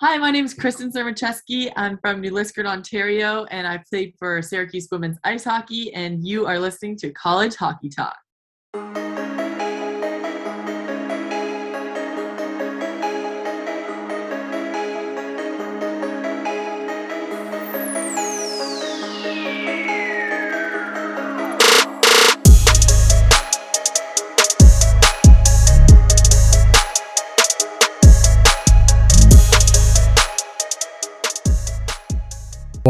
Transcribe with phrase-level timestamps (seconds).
[0.00, 1.72] Hi, my name is Kristen Siermachesky.
[1.74, 5.92] I'm from New Liskeard, Ontario, and I played for Syracuse women's ice hockey.
[5.92, 9.07] And you are listening to College Hockey Talk.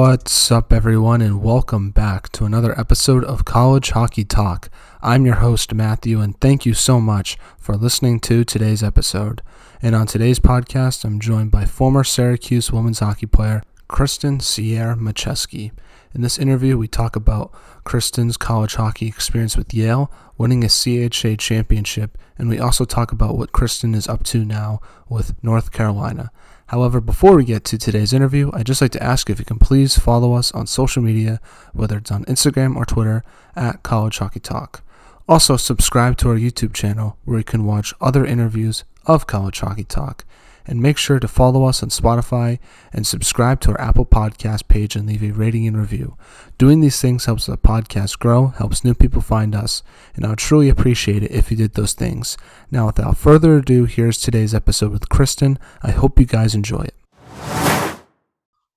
[0.00, 4.70] What's up, everyone, and welcome back to another episode of College Hockey Talk.
[5.02, 9.42] I'm your host, Matthew, and thank you so much for listening to today's episode.
[9.82, 15.72] And on today's podcast, I'm joined by former Syracuse women's hockey player Kristen Siermachesky.
[16.14, 17.52] In this interview, we talk about
[17.82, 23.36] Kristen's college hockey experience with Yale, winning a CHA championship, and we also talk about
[23.36, 26.30] what Kristen is up to now with North Carolina.
[26.68, 29.58] However, before we get to today's interview, I'd just like to ask if you can
[29.58, 31.40] please follow us on social media,
[31.72, 33.24] whether it's on Instagram or Twitter,
[33.56, 34.82] at College Hockey Talk.
[35.26, 39.84] Also, subscribe to our YouTube channel where you can watch other interviews of College Hockey
[39.84, 40.26] Talk
[40.68, 42.58] and make sure to follow us on Spotify
[42.92, 46.16] and subscribe to our Apple Podcast page and leave a rating and review.
[46.58, 49.82] Doing these things helps the podcast grow, helps new people find us,
[50.14, 52.36] and I would truly appreciate it if you did those things.
[52.70, 55.58] Now, without further ado, here's today's episode with Kristen.
[55.82, 56.94] I hope you guys enjoy it.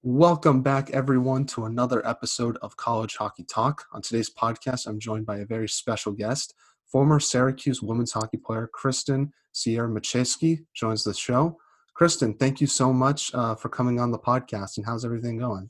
[0.02, 3.86] Welcome back, everyone, to another episode of College Hockey Talk.
[3.92, 6.56] On today's podcast, I'm joined by a very special guest.
[6.88, 11.58] Former Syracuse women's hockey player Kristen Siermachesky joins the show.
[12.02, 14.78] Kristen, thank you so much uh, for coming on the podcast.
[14.78, 15.70] And how's everything going?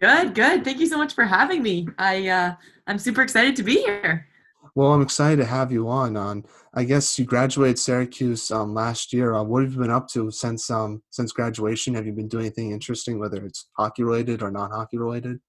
[0.00, 0.62] Good, good.
[0.62, 1.88] Thank you so much for having me.
[1.98, 2.54] I uh,
[2.86, 4.28] I'm super excited to be here.
[4.76, 6.16] Well, I'm excited to have you on.
[6.16, 9.34] On I guess you graduated Syracuse um, last year.
[9.34, 11.94] Uh, what have you been up to since um, since graduation?
[11.94, 15.40] Have you been doing anything interesting, whether it's hockey related or non hockey related?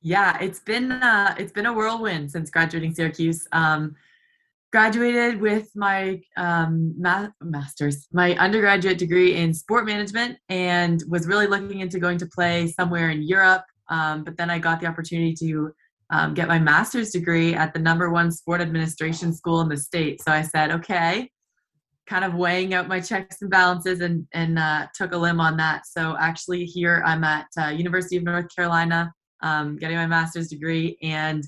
[0.00, 3.46] Yeah, it's been uh, it's been a whirlwind since graduating Syracuse.
[3.52, 3.94] Um,
[4.76, 11.46] graduated with my um, ma- master's, my undergraduate degree in sport management, and was really
[11.46, 13.64] looking into going to play somewhere in Europe.
[13.88, 15.72] Um, but then I got the opportunity to
[16.10, 20.20] um, get my master's degree at the number one sport administration school in the state.
[20.22, 21.30] So I said, okay,
[22.06, 25.56] kind of weighing out my checks and balances, and and uh, took a limb on
[25.56, 25.86] that.
[25.86, 29.10] So actually, here I'm at uh, University of North Carolina,
[29.40, 31.42] um, getting my master's degree, and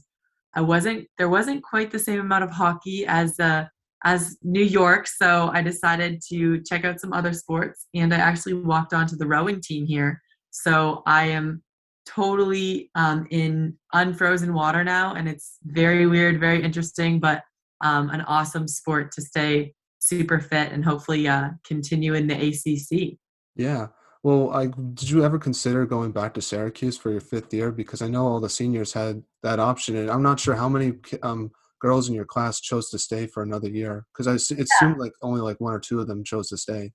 [0.59, 3.67] I wasn't there wasn't quite the same amount of hockey as uh,
[4.05, 8.55] as New York, so I decided to check out some other sports, and I actually
[8.55, 10.21] walked onto the rowing team here.
[10.51, 11.63] So I am
[12.07, 17.45] totally um, in unfrozen water now, and it's very weird, very interesting, but
[17.81, 23.17] um, an awesome sport to stay super fit and hopefully uh, continue in the ACC.
[23.55, 23.89] Yeah,
[24.23, 27.71] well, I, did you ever consider going back to Syracuse for your fifth year?
[27.71, 30.95] Because I know all the seniors had that option, and I'm not sure how many
[31.23, 34.07] um, girls in your class chose to stay for another year.
[34.13, 34.65] Because it yeah.
[34.81, 36.91] seemed like only like one or two of them chose to stay.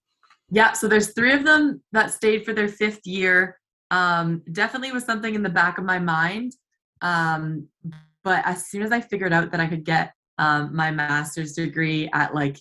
[0.51, 3.57] Yeah, so there's three of them that stayed for their fifth year.
[3.89, 6.53] Um, definitely was something in the back of my mind.
[7.01, 7.67] Um,
[8.23, 12.09] but as soon as I figured out that I could get um, my master's degree
[12.13, 12.59] at like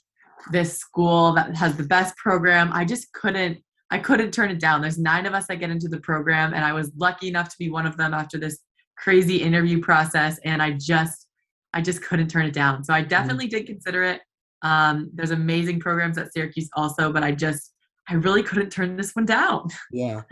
[0.50, 3.58] this school that has the best program, I just couldn't
[3.92, 4.80] I couldn't turn it down.
[4.80, 7.56] There's nine of us that get into the program, and I was lucky enough to
[7.58, 8.58] be one of them after this
[8.96, 10.38] crazy interview process.
[10.46, 11.26] And I just,
[11.74, 12.84] I just couldn't turn it down.
[12.84, 13.08] So I mm-hmm.
[13.08, 13.58] definitely mm-hmm.
[13.58, 14.22] did consider it.
[14.62, 17.74] Um, there's amazing programs at Syracuse also, but I just,
[18.08, 19.68] I really couldn't turn this one down.
[19.92, 20.22] Yeah.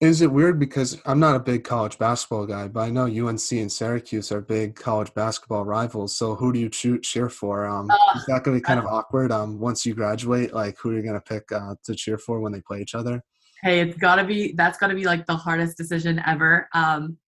[0.00, 3.52] Is it weird because I'm not a big college basketball guy, but I know UNC
[3.52, 6.16] and Syracuse are big college basketball rivals.
[6.16, 7.66] So who do you cheer for?
[7.66, 9.30] Um, uh, is that going to be kind of awkward?
[9.30, 12.40] Um, once you graduate, like who are you going to pick uh, to cheer for
[12.40, 13.22] when they play each other?
[13.62, 16.66] Hey, it's got to be that's got to be like the hardest decision ever.
[16.72, 17.18] Um,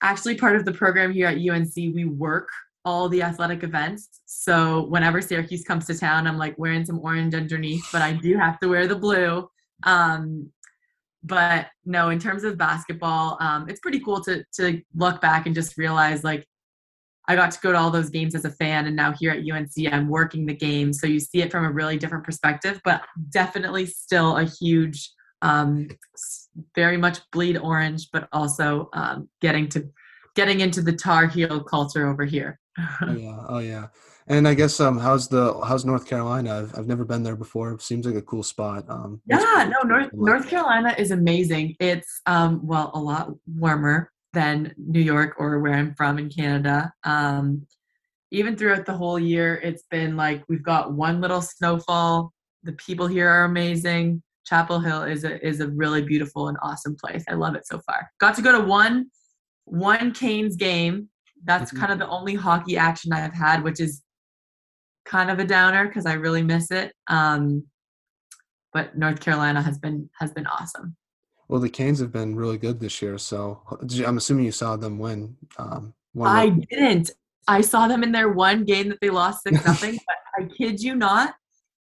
[0.00, 2.50] actually, part of the program here at UNC, we work
[2.84, 4.20] all the athletic events.
[4.26, 8.36] So whenever Syracuse comes to town, I'm like wearing some orange underneath, but I do
[8.38, 9.48] have to wear the blue.
[9.82, 10.52] Um,
[11.24, 15.54] but no, in terms of basketball, um, it's pretty cool to to look back and
[15.54, 16.46] just realize like
[17.26, 19.38] I got to go to all those games as a fan, and now here at
[19.38, 22.80] UNC, I'm working the game, so you see it from a really different perspective.
[22.84, 25.10] But definitely still a huge,
[25.40, 25.88] um,
[26.74, 29.88] very much bleed orange, but also um, getting to
[30.36, 32.60] getting into the Tar Heel culture over here.
[33.02, 33.86] oh yeah, oh yeah.
[34.26, 36.58] And I guess um, how's the how's North Carolina?
[36.58, 37.72] I've, I've never been there before.
[37.72, 38.84] It seems like a cool spot.
[38.88, 41.76] Um, yeah, no, North North Carolina is amazing.
[41.78, 46.92] It's um, well a lot warmer than New York or where I'm from in Canada.
[47.04, 47.66] Um,
[48.30, 52.32] even throughout the whole year, it's been like we've got one little snowfall.
[52.62, 54.22] The people here are amazing.
[54.46, 57.24] Chapel Hill is a is a really beautiful and awesome place.
[57.28, 58.10] I love it so far.
[58.20, 59.10] Got to go to one
[59.66, 61.10] one Canes game.
[61.44, 61.78] That's Mhm.
[61.78, 64.02] kind of the only hockey action I've had, which is
[65.04, 66.92] kind of a downer because I really miss it.
[67.08, 67.64] Um,
[68.72, 70.96] but North Carolina has been has been awesome.
[71.48, 73.62] Well, the Canes have been really good this year, so
[74.04, 75.36] I'm assuming you saw them win.
[75.58, 77.10] Um, I didn't.
[77.46, 79.98] I saw them in their one game that they lost six nothing.
[80.06, 81.34] but I kid you not,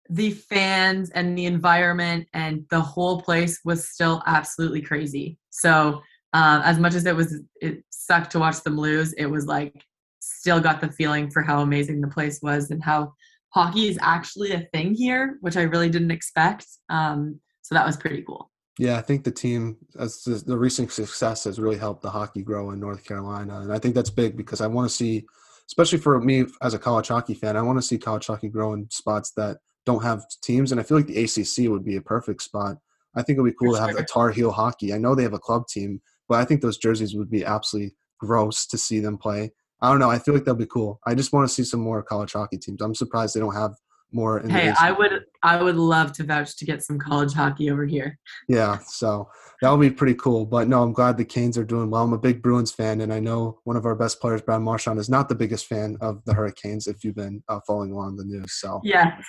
[0.09, 5.37] the fans and the environment and the whole place was still absolutely crazy.
[5.51, 6.01] So
[6.33, 9.13] um, as much as it was, it sucked to watch them lose.
[9.13, 9.85] It was like
[10.21, 13.13] still got the feeling for how amazing the place was and how
[13.49, 16.65] hockey is actually a thing here, which I really didn't expect.
[16.89, 18.49] Um, so that was pretty cool.
[18.79, 22.41] Yeah, I think the team, as the, the recent success, has really helped the hockey
[22.41, 25.25] grow in North Carolina, and I think that's big because I want to see,
[25.67, 28.73] especially for me as a college hockey fan, I want to see college hockey grow
[28.73, 32.01] in spots that don't have teams, and I feel like the ACC would be a
[32.01, 32.77] perfect spot.
[33.13, 33.99] I think it would be cool For to have sure.
[33.99, 34.93] a Tar Heel hockey.
[34.93, 37.93] I know they have a club team, but I think those jerseys would be absolutely
[38.19, 39.51] gross to see them play.
[39.81, 40.09] I don't know.
[40.09, 40.99] I feel like that'll be cool.
[41.05, 42.81] I just want to see some more college hockey teams.
[42.81, 43.73] I'm surprised they don't have
[44.11, 44.39] more.
[44.39, 44.73] In Hey.
[44.79, 48.19] I would I would love to vouch to get some college hockey over here.
[48.47, 49.29] Yeah, so
[49.61, 50.45] that would be pretty cool.
[50.45, 52.03] But no, I'm glad the Canes are doing well.
[52.03, 54.99] I'm a big Bruins fan, and I know one of our best players, Brad Marchand,
[54.99, 56.87] is not the biggest fan of the Hurricanes.
[56.87, 59.19] If you've been uh, following along the news, so Yeah.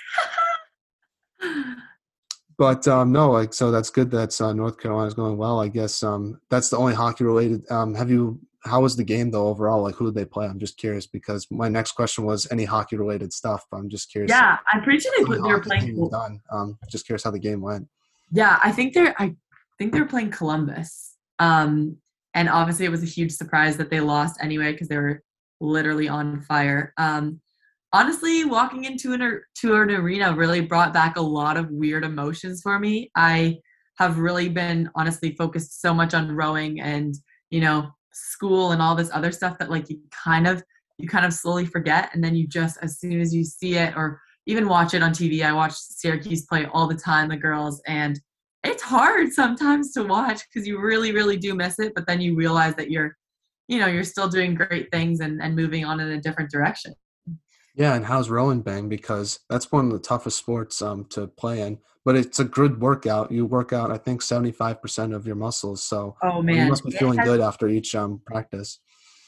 [2.57, 4.11] but um, no, like so that's good.
[4.11, 5.59] that uh, North Carolina's going well.
[5.59, 7.69] I guess um, that's the only hockey related.
[7.71, 8.39] Um, have you?
[8.65, 9.83] How was the game though overall?
[9.83, 10.45] Like who did they play?
[10.45, 13.65] I'm just curious because my next question was any hockey related stuff.
[13.69, 14.29] But I'm just curious.
[14.29, 16.09] Yeah, I'm pretty sure they, how the put, they were playing.
[16.09, 16.41] done.
[16.51, 17.87] Um, just curious how the game went.
[18.31, 19.13] Yeah, I think they're.
[19.19, 19.35] I
[19.77, 21.17] think they're playing Columbus.
[21.39, 21.97] Um,
[22.35, 25.21] and obviously it was a huge surprise that they lost anyway because they were
[25.61, 26.93] literally on fire.
[26.97, 27.41] Um,
[27.91, 32.61] honestly, walking into an to an arena really brought back a lot of weird emotions
[32.61, 33.11] for me.
[33.15, 33.59] I
[33.97, 37.15] have really been honestly focused so much on rowing and
[37.51, 40.63] you know school and all this other stuff that like you kind of
[40.97, 43.95] you kind of slowly forget and then you just as soon as you see it
[43.95, 45.43] or even watch it on TV.
[45.43, 48.19] I watch Syracuse play all the time, the girls, and
[48.63, 51.93] it's hard sometimes to watch because you really, really do miss it.
[51.95, 53.15] But then you realize that you're,
[53.67, 56.93] you know, you're still doing great things and, and moving on in a different direction.
[57.75, 58.87] Yeah, and how's rowing bang?
[58.87, 61.79] Because that's one of the toughest sports um, to play in.
[62.05, 63.31] But it's a good workout.
[63.31, 65.83] You work out, I think, seventy-five percent of your muscles.
[65.83, 66.55] So Oh man.
[66.57, 68.79] you must be feeling has- good after each um, practice.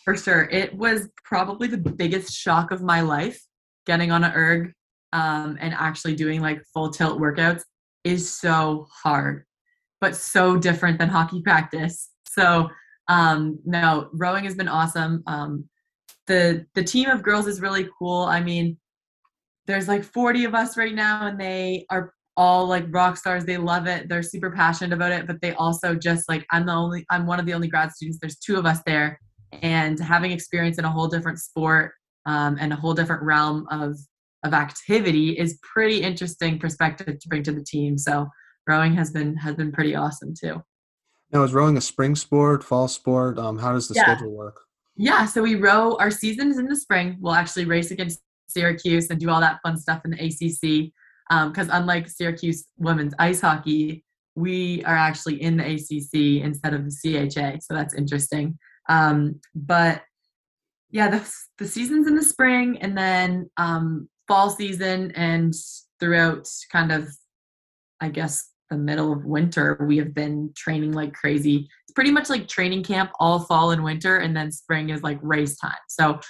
[0.03, 0.43] for sure.
[0.51, 3.41] It was probably the biggest shock of my life
[3.85, 4.73] getting on an erg
[5.13, 7.61] um, and actually doing like full tilt workouts
[8.03, 9.45] is so hard,
[10.01, 12.09] but so different than hockey practice.
[12.29, 12.69] So
[13.07, 15.23] um, no, rowing has been awesome.
[15.27, 15.69] Um,
[16.27, 18.23] the the team of girls is really cool.
[18.23, 18.77] I mean,
[19.67, 23.45] there's like 40 of us right now, and they are all like rock stars.
[23.45, 24.09] They love it.
[24.09, 27.39] They're super passionate about it, but they also just like I'm the only I'm one
[27.39, 28.19] of the only grad students.
[28.21, 29.19] There's two of us there,
[29.61, 31.93] and having experience in a whole different sport
[32.25, 33.97] um, and a whole different realm of
[34.43, 37.97] of activity is pretty interesting perspective to bring to the team.
[37.97, 38.27] So
[38.67, 40.61] rowing has been has been pretty awesome too.
[41.31, 43.39] Now, is rowing a spring sport, fall sport?
[43.39, 44.03] Um, how does the Yeah.
[44.03, 44.61] schedule work?
[44.95, 45.97] Yeah, so we row.
[45.97, 47.17] Our season is in the spring.
[47.19, 50.93] We'll actually race against Syracuse and do all that fun stuff in the ACC.
[51.29, 54.03] Because unlike Syracuse women's ice hockey,
[54.35, 57.59] we are actually in the ACC instead of the CHA.
[57.61, 58.57] So that's interesting.
[58.89, 60.03] Um, but
[60.95, 65.53] yeah, the the season's in the spring, and then um, fall season, and
[65.99, 67.09] throughout kind of,
[67.99, 71.67] I guess, the middle of winter, we have been training like crazy.
[71.83, 75.19] It's pretty much like training camp all fall and winter, and then spring is like
[75.21, 75.73] race time.
[75.89, 76.21] So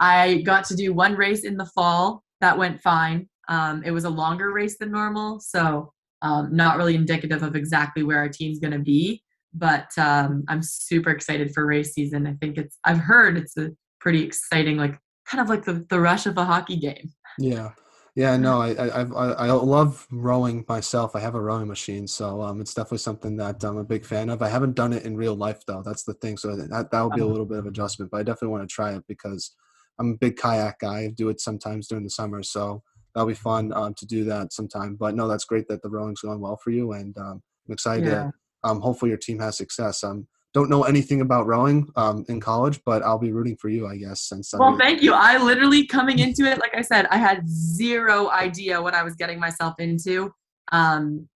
[0.00, 3.26] I got to do one race in the fall that went fine.
[3.50, 5.92] Um, it was a longer race than normal, so
[6.22, 9.22] um, not really indicative of exactly where our team's going to be.
[9.52, 12.26] But um, I'm super excited for race season.
[12.26, 12.78] I think it's.
[12.84, 16.44] I've heard it's a pretty exciting, like kind of like the, the rush of a
[16.44, 17.10] hockey game.
[17.38, 17.70] Yeah,
[18.14, 18.36] yeah.
[18.36, 21.16] No, I I I, I love rowing myself.
[21.16, 24.28] I have a rowing machine, so um, it's definitely something that I'm a big fan
[24.30, 24.42] of.
[24.42, 25.82] I haven't done it in real life though.
[25.84, 26.36] That's the thing.
[26.36, 27.26] So that that will be a Uh-huh.
[27.26, 29.54] little bit of adjustment, but I definitely want to try it because
[29.98, 30.98] I'm a big kayak guy.
[31.00, 32.82] I do it sometimes during the summer, so
[33.14, 34.96] that'll be fun um, to do that sometime.
[34.96, 38.06] But no, that's great that the rowing's going well for you, and um, I'm excited.
[38.06, 38.24] Yeah.
[38.24, 38.32] To,
[38.64, 40.04] um, hopefully your team has success.
[40.04, 43.86] Um, don't know anything about rowing um, in college, but I'll be rooting for you,
[43.86, 44.22] I guess.
[44.22, 45.12] Since I'm Well, thank you.
[45.14, 49.14] I literally coming into it, like I said, I had zero idea what I was
[49.14, 50.32] getting myself into.
[50.72, 51.28] Um,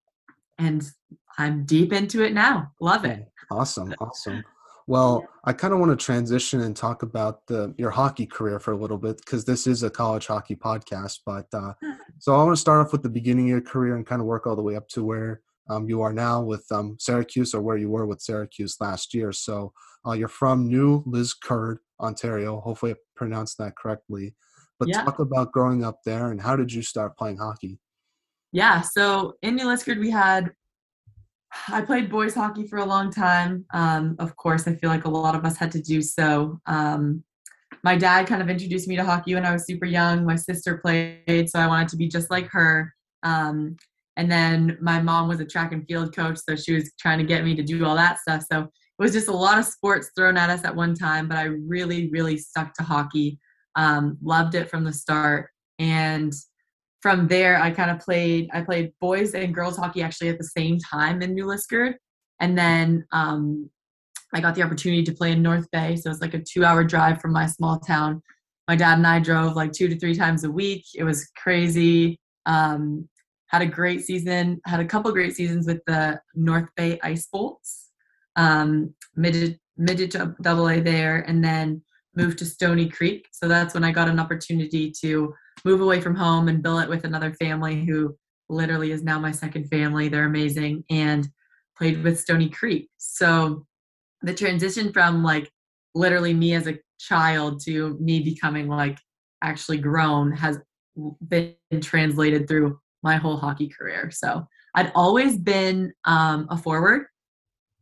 [0.59, 0.85] and
[1.39, 2.73] I'm deep into it now.
[2.81, 3.29] Love it.
[3.51, 4.43] Awesome, awesome.
[4.87, 8.73] Well, I kind of want to transition and talk about the your hockey career for
[8.73, 11.21] a little bit because this is a college hockey podcast.
[11.25, 11.73] But uh,
[12.19, 14.27] so I want to start off with the beginning of your career and kind of
[14.27, 17.63] work all the way up to where um, you are now with um, Syracuse or
[17.63, 19.33] where you were with Syracuse last year.
[19.33, 19.73] So
[20.07, 22.61] uh, you're from New Liskeard, Ontario.
[22.61, 24.35] Hopefully, I pronounced that correctly.
[24.79, 25.05] But Yeah.
[25.05, 27.79] talk about growing up there and how did you start playing hockey?
[28.53, 30.53] Yeah, so in New Liskeard, we had,
[31.69, 33.65] I played boys hockey for a long time.
[33.73, 36.61] Um, of course, I feel like a lot of us had to do so.
[36.67, 37.25] Um,
[37.83, 40.25] my dad kind of introduced me to hockey when I was super young.
[40.25, 42.95] My sister played, so I wanted to be just like her.
[43.23, 43.77] Um,
[44.17, 47.25] and then my mom was a track and field coach, so she was trying to
[47.25, 48.45] get me to do all that stuff.
[48.51, 48.69] So it
[49.03, 52.09] was just a lot of sports thrown at us at one time, but I really,
[52.11, 53.39] really stuck to hockey.
[53.75, 55.51] Um, loved it from the start.
[55.81, 56.33] And
[57.05, 60.51] from there i kind of played i played boys and girls hockey actually at the
[60.59, 61.93] same time in new liskeard
[62.41, 63.69] and then um,
[64.33, 65.97] i got the opportunity to play in north bay.
[65.97, 68.23] So it's like a two hour drive from my small town.
[68.69, 70.87] My dad and i drove like two to three times a week.
[70.95, 72.19] It was crazy.
[72.47, 73.07] Um,
[73.49, 77.91] had a great season had a couple great seasons with the north bay ice bolts.
[78.37, 81.83] Um, midget midget double a there and then
[82.17, 83.29] moved to stony creek.
[83.31, 85.35] So that's when i got an opportunity to
[85.65, 88.17] move away from home and billet with another family who
[88.49, 90.09] literally is now my second family.
[90.09, 91.29] They're amazing and
[91.77, 92.89] played with Stony Creek.
[92.99, 93.67] So
[94.23, 95.51] the transition from like
[95.95, 98.99] literally me as a child to me becoming like
[99.43, 100.59] actually grown has
[101.29, 104.11] been translated through my whole hockey career.
[104.11, 107.07] So I'd always been um, a forward.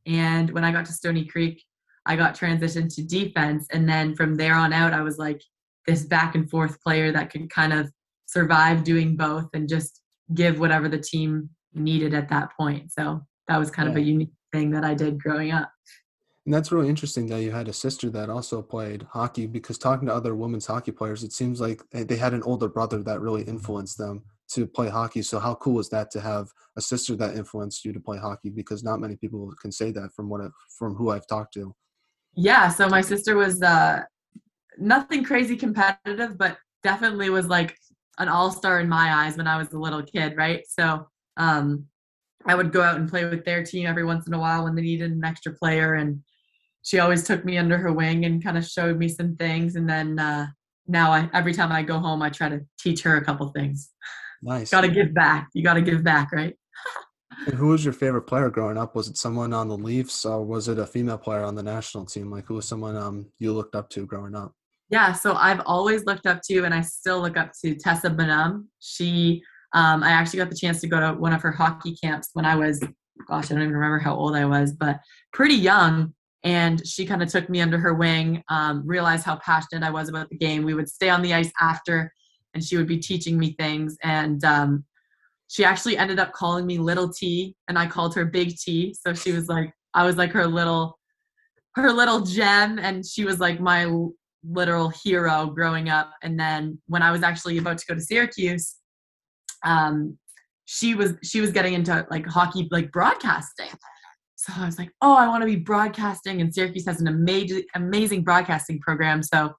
[0.07, 1.63] And when I got to Stony Creek,
[2.05, 3.69] I got transitioned to defense.
[3.71, 5.41] And then from there on out, I was like,
[5.87, 7.91] this back and forth player that could kind of
[8.27, 10.01] survive doing both and just
[10.35, 12.93] give whatever the team needed at that point.
[12.93, 15.71] So that was kind of a unique thing that I did growing up.
[16.45, 20.09] And that's really interesting that you had a sister that also played hockey because talking
[20.09, 23.21] to other women's hockey players, it seems like eh, they had an older brother that
[23.21, 25.23] really influenced them to play hockey.
[25.23, 28.51] So how cool is that to have a sister that influenced you to play hockey?
[28.51, 30.41] Because not many people can say that from what
[30.77, 31.75] from who I've talked to.
[32.35, 34.03] Yeah, so my sister was uh
[34.79, 37.77] nothing crazy competitive, but definitely was like
[38.19, 40.65] an all-star in my eyes when I was a little kid, right?
[40.69, 41.87] So um
[42.47, 44.75] I would go out and play with their team every once in a while when
[44.75, 46.21] they needed an extra player and
[46.83, 49.89] she always took me under her wing and kind of showed me some things and
[49.89, 50.47] then uh
[50.89, 53.91] now I every time I go home I try to teach her a couple things.
[54.43, 54.71] Nice.
[54.71, 55.49] Got to give back.
[55.55, 56.57] You got to give back, right?
[57.47, 58.95] And who was your favorite player growing up?
[58.95, 62.05] Was it someone on the Leafs or was it a female player on the national
[62.05, 62.31] team?
[62.31, 64.55] Like who was someone um you looked up to growing up?
[64.91, 68.69] Yeah, so I've always looked up to, and I still look up to Tessa Bonhomme.
[68.81, 72.29] She, um, I actually got the chance to go to one of her hockey camps
[72.35, 72.79] when I was,
[73.27, 75.01] gosh, I don't even remember how old I was, but
[75.33, 76.13] pretty young.
[76.45, 80.09] And she kind of took me under her wing, um, realized how passionate I was
[80.09, 80.65] about the game.
[80.65, 82.13] We would stay on the ice after,
[82.53, 83.97] and she would be teaching me things.
[84.03, 84.85] And um,
[85.49, 88.95] she actually ended up calling me Little T, and I called her Big T.
[89.01, 90.99] So she was like, I was like her little,
[91.77, 93.87] her little gem, and she was like my
[94.45, 96.13] literal hero growing up.
[96.23, 98.77] And then when I was actually about to go to Syracuse,
[99.65, 100.19] um,
[100.65, 103.69] she was she was getting into like hockey, like broadcasting.
[104.37, 107.63] So I was like, oh, I want to be broadcasting, and Syracuse has an amazing
[107.75, 109.23] amazing broadcasting program.
[109.23, 109.55] So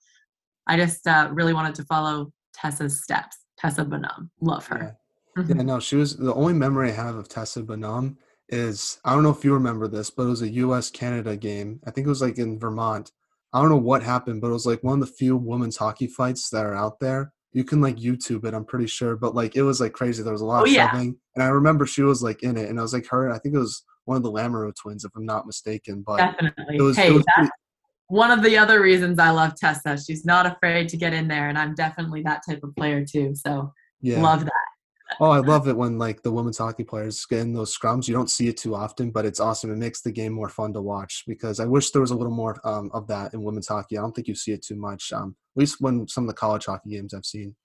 [0.67, 3.37] I just uh, really wanted to follow Tessa's steps.
[3.57, 4.97] Tessa Bonhomme, love her.
[5.37, 8.17] Yeah, no, she was the only memory I have of Tessa Bonhomme
[8.49, 11.79] is I don't know if you remember this, but it was a US Canada game.
[11.85, 13.11] I think it was like in Vermont.
[13.53, 16.07] I don't know what happened, but it was like one of the few women's hockey
[16.07, 17.31] fights that are out there.
[17.51, 20.23] You can like YouTube it, I'm pretty sure, but like it was like crazy.
[20.23, 20.91] There was a lot Oh, of yeah.
[20.91, 23.31] shoving, and I remember she was like in it, and I was like her.
[23.31, 26.03] I think it was one of the Lamoureux twins, if I'm not mistaken.
[26.05, 26.77] But Definitely.
[26.77, 27.51] it was, hey, it was pretty-
[28.07, 29.97] one of the other reasons I love Tessa.
[29.97, 33.35] She's not afraid to get in there, and I'm definitely that type of player too.
[33.35, 34.19] So yeah.
[34.21, 34.51] love that.
[35.19, 38.07] Oh, I love it when like the women's hockey players get in those scrums.
[38.07, 39.71] You don't see it too often, but it's awesome.
[39.71, 42.33] It makes the game more fun to watch because I wish there was a little
[42.33, 43.97] more um, of that in women's hockey.
[43.97, 46.33] I don't think you see it too much, um, at least when some of the
[46.33, 47.55] college hockey games I've seen.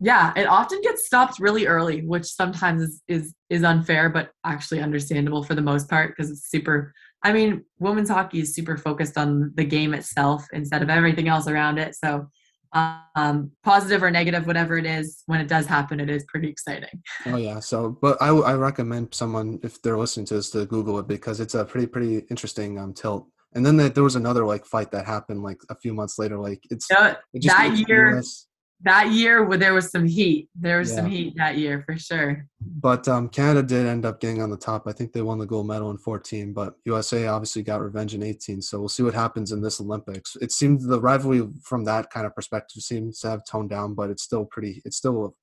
[0.00, 4.80] Yeah, it often gets stopped really early, which sometimes is is, is unfair, but actually
[4.80, 6.92] understandable for the most part because it's super.
[7.22, 11.46] I mean, women's hockey is super focused on the game itself instead of everything else
[11.46, 11.94] around it.
[11.94, 12.28] So,
[12.74, 17.02] um, positive or negative, whatever it is, when it does happen, it is pretty exciting.
[17.26, 20.98] Oh yeah, so but I, I recommend someone if they're listening to this to Google
[20.98, 23.28] it because it's a pretty pretty interesting um, tilt.
[23.54, 26.36] And then there there was another like fight that happened like a few months later.
[26.38, 28.46] Like it's know, it just that year- US
[28.82, 30.48] that year, there was some heat.
[30.54, 32.46] There was some heat that year for sure.
[32.60, 34.84] But um, Canada did end up getting on the top.
[34.86, 38.22] I think they won the gold medal in 14, but USA obviously got revenge in
[38.22, 38.60] 18.
[38.60, 40.36] So we'll see what happens in this Olympics.
[40.40, 44.10] It seems the rivalry from that kind of perspective seems to have toned down, but
[44.10, 44.82] it's still pretty.
[44.84, 45.34] It's still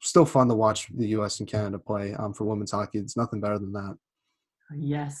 [0.00, 1.40] still fun to watch the U.S.
[1.40, 2.98] and Canada play um, for women's hockey.
[2.98, 3.98] It's nothing better than that.
[4.76, 5.20] Yes.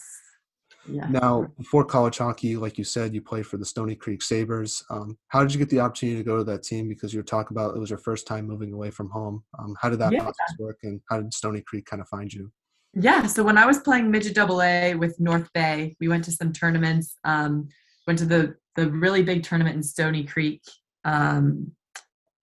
[0.90, 1.06] Yeah.
[1.08, 4.82] Now, before college hockey, like you said, you played for the Stony Creek Sabres.
[4.90, 6.88] Um, how did you get the opportunity to go to that team?
[6.88, 9.44] Because you were talking about it was your first time moving away from home.
[9.58, 10.20] Um, how did that yeah.
[10.20, 12.50] process work, and how did Stony Creek kind of find you?
[12.94, 16.32] Yeah, so when I was playing midget double A with North Bay, we went to
[16.32, 17.16] some tournaments.
[17.24, 17.68] Um,
[18.06, 20.62] went to the the really big tournament in Stony Creek.
[21.04, 21.72] Um,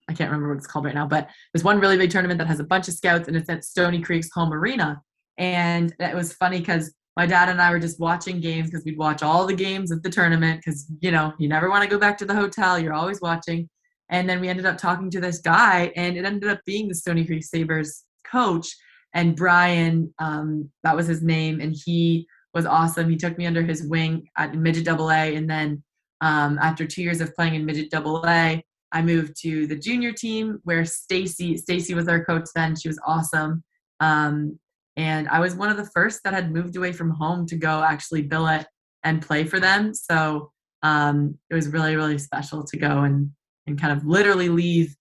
[0.08, 2.48] I can't remember what it's called right now, but there's one really big tournament that
[2.48, 5.02] has a bunch of scouts, and it's at Stony Creek's home arena.
[5.38, 8.98] And it was funny because my dad and I were just watching games because we'd
[8.98, 12.00] watch all the games at the tournament because you know you never want to go
[12.00, 13.70] back to the hotel, you're always watching.
[14.10, 16.94] And then we ended up talking to this guy, and it ended up being the
[16.94, 18.68] Stony Creek Sabres coach
[19.16, 23.10] and Brian, um, that was his name, and he was awesome.
[23.10, 25.82] He took me under his wing at midget double A, and then
[26.22, 30.12] um, after two years of playing in midget double A, I moved to the junior
[30.12, 32.76] team where Stacy Stacy was our coach then.
[32.76, 33.64] She was awesome,
[34.02, 34.60] um,
[34.98, 37.84] and I was one of the first that had moved away from home to go
[37.84, 38.66] actually billet
[39.04, 39.94] and play for them.
[39.94, 40.52] So
[40.84, 43.32] um, it was really really special to go and
[43.68, 44.96] and kind of literally leave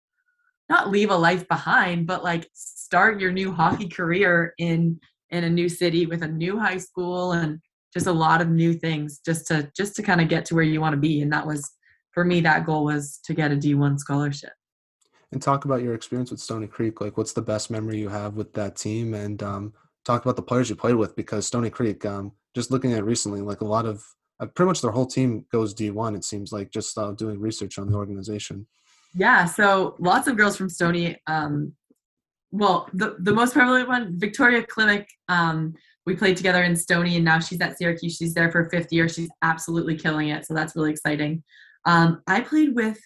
[0.68, 4.98] not leave a life behind, but like start your new hockey career in
[5.30, 7.58] in a new city with a new high school and
[7.92, 10.64] just a lot of new things just to just to kind of get to where
[10.64, 11.20] you want to be.
[11.20, 11.70] And that was
[12.12, 14.52] for me that goal was to get a d1 scholarship.
[15.32, 17.00] And talk about your experience with stony creek.
[17.00, 19.14] Like what's the best memory you have with that team?
[19.14, 19.72] And um,
[20.04, 23.40] talk about the players you played with because stony creek um, just looking at recently
[23.40, 24.04] like a lot of
[24.40, 27.78] uh, pretty much their whole team goes d1 it seems like just uh, doing research
[27.78, 28.66] on the organization
[29.14, 31.72] yeah so lots of girls from stony um,
[32.52, 37.24] well, the, the most prevalent one, Victoria Klimek, um, we played together in Stony and
[37.24, 38.16] now she's at Syracuse.
[38.16, 39.08] She's there for fifth year.
[39.08, 40.44] She's absolutely killing it.
[40.44, 41.42] So that's really exciting.
[41.86, 43.00] Um, I played with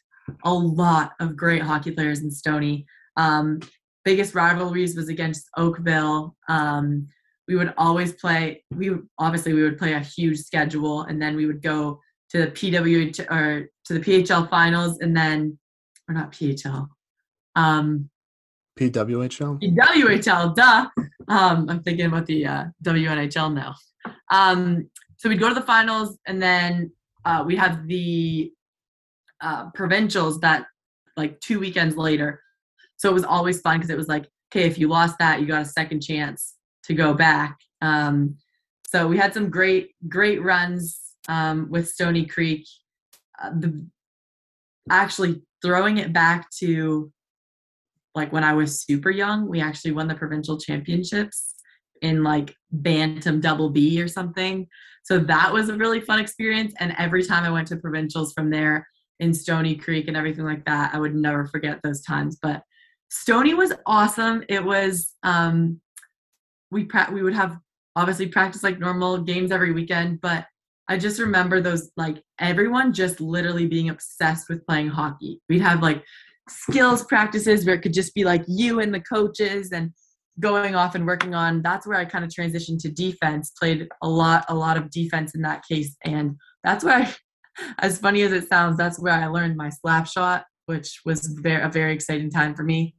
[0.45, 2.87] a lot of great hockey players in Stony.
[3.17, 3.61] Um,
[4.07, 6.37] biggest rivalries was against Oakville.
[6.49, 7.09] Um,
[7.49, 11.45] we would always play, we obviously we would play a huge schedule and then we
[11.45, 15.59] would go to the PWH or to the PHL finals and then,
[16.09, 16.87] or not PHL,
[17.57, 18.09] um,
[18.79, 19.61] PWHL?
[19.61, 20.89] PWHL, duh.
[21.29, 23.75] Um, I'm thinking about the uh, WNHL now.
[24.31, 26.93] Um, so we'd go to the finals, and then
[27.25, 28.53] uh, we have the
[29.41, 30.67] uh, provincials that
[31.17, 32.43] like two weekends later.
[32.97, 35.47] So it was always fun because it was like, okay, if you lost that, you
[35.47, 36.55] got a second chance
[36.85, 37.59] to go back.
[37.83, 38.37] Um,
[38.87, 42.67] so we had some great, great runs um, with Stony Creek.
[43.43, 43.87] Uh, the
[44.91, 47.13] actually throwing it back to
[48.15, 51.55] like when I was super young, we actually won the provincial championships
[52.03, 54.67] in like bantam double B or something.
[55.05, 56.75] So that was a really fun experience.
[56.81, 58.87] And every time I went to provincials from there
[59.21, 62.39] in Stony Creek and everything like that, I would never forget those times.
[62.41, 62.63] But
[63.11, 64.43] Stony was awesome.
[64.49, 65.81] It was um,
[66.71, 67.59] we pra- we would have
[67.95, 70.47] obviously practice like normal games every weekend, but
[70.89, 75.41] I just remember those like everyone just literally being obsessed with playing hockey.
[75.49, 76.05] We'd have like
[76.49, 79.93] skills practices where it could just be like you and the coaches and
[80.39, 84.09] going off and working on that's where i kind of transitioned to defense played a
[84.09, 87.15] lot a lot of defense in that case and that's where I,
[87.79, 91.63] as funny as it sounds that's where i learned my slap shot which was very,
[91.63, 92.95] a very exciting time for me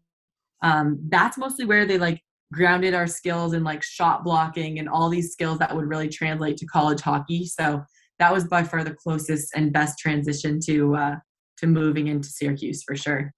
[0.63, 5.09] um, that's mostly where they like grounded our skills in like shot blocking and all
[5.09, 7.81] these skills that would really translate to college hockey so
[8.19, 11.15] that was by far the closest and best transition to uh,
[11.57, 13.31] to moving into syracuse for sure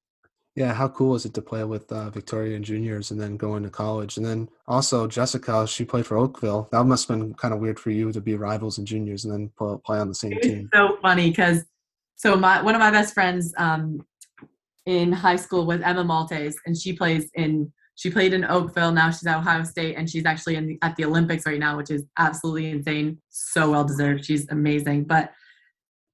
[0.60, 3.64] yeah, how cool is it to play with uh, Victoria and juniors and then going
[3.64, 4.18] to college?
[4.18, 6.68] And then also Jessica, she played for Oakville.
[6.74, 9.34] That must have been kind of weird for you to be rivals and juniors and
[9.34, 10.70] then play on the same team.
[10.74, 11.64] So funny because
[12.16, 14.06] so my one of my best friends um,
[14.90, 18.94] in high school was Emma Maltais, and she plays in she played in Oakville.
[18.94, 21.92] Now she's at Ohio State, and she's actually in at the Olympics right now, which
[21.92, 23.18] is absolutely insane.
[23.30, 24.26] So well deserved.
[24.26, 25.32] She's amazing, but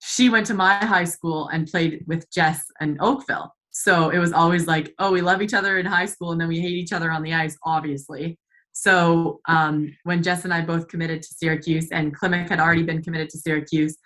[0.01, 4.31] she went to my high school and played with Jess and Oakville so it was
[4.31, 6.93] always like, oh, we love each other in high school and then we hate each
[6.93, 8.39] other on the ice, obviously.
[8.71, 13.03] So um, when Jess and I both committed to Syracuse and Klimek had already been
[13.03, 13.97] committed to Syracuse,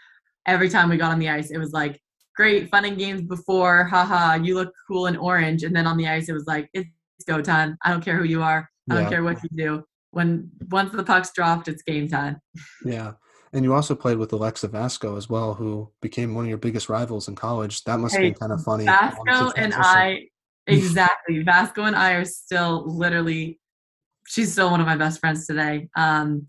[0.48, 2.02] every time we got on the ice, it was like,
[2.40, 5.64] great, fun and games before, haha, you look cool in orange.
[5.64, 6.90] And then on the ice, it was like, it's
[7.28, 7.78] go time.
[7.84, 8.70] I don't care who you are.
[8.90, 9.84] I don't care what you do.
[10.12, 12.40] When once the puck's dropped, it's game time.
[12.86, 13.12] Yeah.
[13.52, 16.88] And you also played with Alexa Vasko as well, who became one of your biggest
[16.88, 17.84] rivals in college.
[17.84, 18.86] That must hey, been kind of funny.
[18.86, 20.28] Vasko and I,
[20.66, 21.44] exactly.
[21.44, 23.60] Vasko and I are still literally,
[24.28, 25.90] she's still one of my best friends today.
[25.98, 26.48] Um,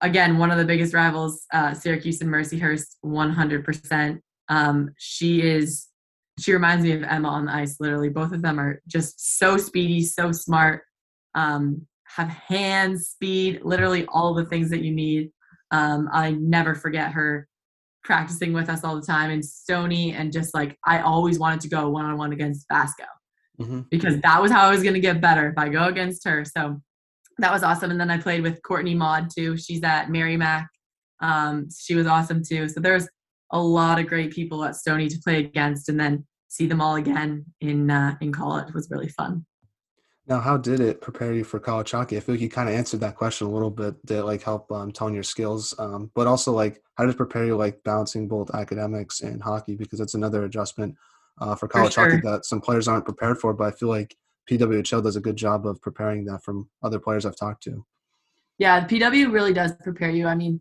[0.00, 4.20] again, one of the biggest rivals, uh, Syracuse and Mercyhurst, 100%.
[4.48, 5.88] Um, she is
[6.38, 7.76] she reminds me of Emma on the ice.
[7.78, 10.82] Literally, both of them are just so speedy, so smart.
[11.34, 15.30] Um, have hands, speed, literally all the things that you need.
[15.70, 17.48] Um, I never forget her
[18.04, 21.68] practicing with us all the time in Stony, and just like I always wanted to
[21.68, 23.06] go one on one against Vasko
[23.60, 23.80] mm-hmm.
[23.90, 26.44] because that was how I was going to get better if I go against her.
[26.44, 26.80] So
[27.38, 27.90] that was awesome.
[27.90, 29.56] And then I played with Courtney Maud too.
[29.56, 30.68] She's at Merrimack.
[31.20, 32.68] Um, she was awesome too.
[32.68, 33.08] So there's
[33.54, 36.96] a lot of great people at Stony to play against, and then see them all
[36.96, 39.46] again in uh, in college was really fun.
[40.26, 42.16] Now, how did it prepare you for college hockey?
[42.16, 43.94] I feel like you kind of answered that question a little bit.
[44.06, 45.74] Did it like help um, tone your skills?
[45.78, 49.76] Um, but also, like, how did it prepare you, like, balancing both academics and hockey?
[49.76, 50.96] Because that's another adjustment
[51.40, 52.10] uh, for college for sure.
[52.10, 53.52] hockey that some players aren't prepared for.
[53.52, 54.16] But I feel like
[54.50, 57.84] PWHL does a good job of preparing that from other players I've talked to.
[58.58, 60.26] Yeah, PW really does prepare you.
[60.26, 60.60] I mean,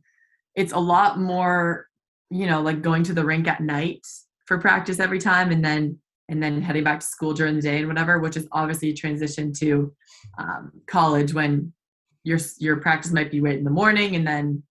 [0.55, 1.87] it's a lot more,
[2.33, 4.05] you know, like going to the rink at night
[4.47, 7.77] for practice every time, and then and then heading back to school during the day
[7.77, 9.93] and whatever, which is obviously a transition to
[10.39, 11.71] um, college when
[12.23, 14.63] your your practice might be late in the morning and then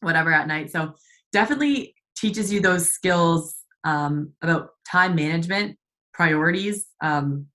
[0.00, 0.70] whatever at night.
[0.70, 0.94] So
[1.32, 5.76] definitely teaches you those skills um, about time management,
[6.14, 6.86] priorities.
[7.02, 7.46] Um,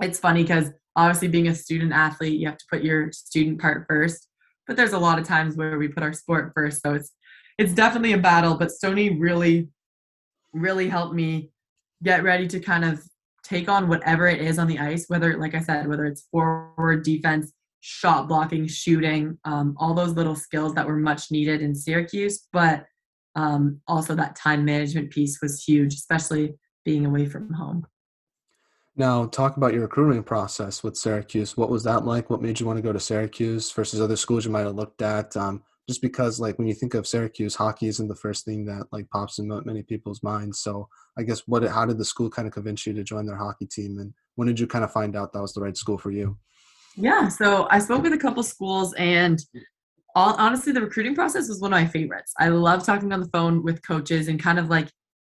[0.00, 3.86] it's funny because obviously being a student athlete, you have to put your student part
[3.88, 4.28] first.
[4.68, 7.10] But there's a lot of times where we put our sport first, so it's
[7.58, 8.56] it's definitely a battle.
[8.56, 9.68] But Stony really,
[10.52, 11.50] really helped me
[12.02, 13.02] get ready to kind of
[13.42, 17.04] take on whatever it is on the ice, whether, like I said, whether it's forward
[17.04, 22.46] defense, shot blocking, shooting, um, all those little skills that were much needed in Syracuse.
[22.52, 22.86] But
[23.36, 27.86] um, also that time management piece was huge, especially being away from home.
[28.96, 31.56] Now, talk about your recruiting process with Syracuse.
[31.56, 32.30] What was that like?
[32.30, 35.02] What made you want to go to Syracuse versus other schools you might have looked
[35.02, 35.36] at?
[35.36, 38.86] Um, just because like when you think of Syracuse, hockey isn't the first thing that
[38.90, 40.60] like pops in many people's minds.
[40.60, 43.36] So I guess what how did the school kind of convince you to join their
[43.36, 45.98] hockey team, and when did you kind of find out that was the right school
[45.98, 46.38] for you?
[46.96, 49.38] Yeah, so I spoke with a couple schools, and
[50.14, 52.32] all, honestly, the recruiting process was one of my favorites.
[52.38, 54.88] I love talking on the phone with coaches and kind of like,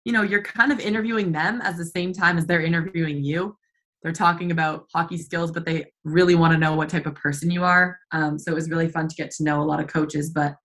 [0.05, 3.55] you know, you're kind of interviewing them at the same time as they're interviewing you
[4.03, 7.51] they're talking about hockey skills, but they really want to know what type of person
[7.51, 7.99] you are.
[8.11, 10.31] Um, so it was really fun to get to know a lot of coaches.
[10.31, 10.55] But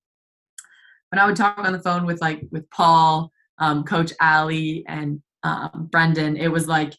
[1.11, 5.21] when I would talk on the phone with like with Paul, um, Coach Ali, and
[5.43, 6.95] um, Brendan, it was like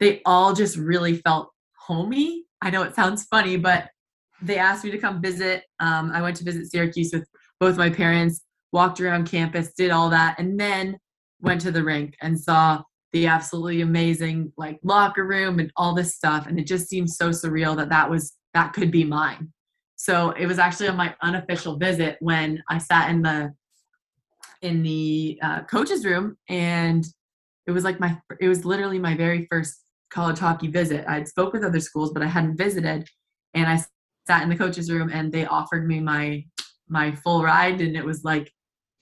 [0.00, 2.44] they all just really felt homey.
[2.62, 3.88] I know it sounds funny, but
[4.40, 5.64] they asked me to come visit.
[5.80, 7.26] Um, I went to visit Syracuse with
[7.58, 8.42] both my parents,
[8.72, 10.96] walked around campus, did all that, and then
[11.40, 16.14] went to the rink and saw the absolutely amazing like locker room and all this
[16.14, 19.52] stuff and it just seemed so surreal that that was that could be mine.
[19.96, 23.52] So it was actually on my unofficial visit when i sat in the
[24.62, 27.06] in the uh, coaches room and
[27.66, 31.04] it was like my it was literally my very first college hockey visit.
[31.06, 33.08] I'd spoke with other schools but i hadn't visited
[33.54, 33.82] and i
[34.26, 36.44] sat in the coach's room and they offered me my
[36.88, 38.52] my full ride and it was like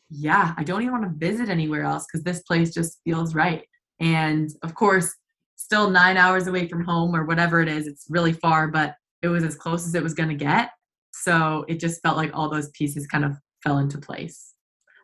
[0.09, 3.65] yeah i don't even want to visit anywhere else because this place just feels right
[4.01, 5.15] and of course
[5.57, 9.29] still nine hours away from home or whatever it is it's really far but it
[9.29, 10.71] was as close as it was going to get.
[11.13, 13.33] So it just felt like all those pieces kind of
[13.63, 14.55] fell into place.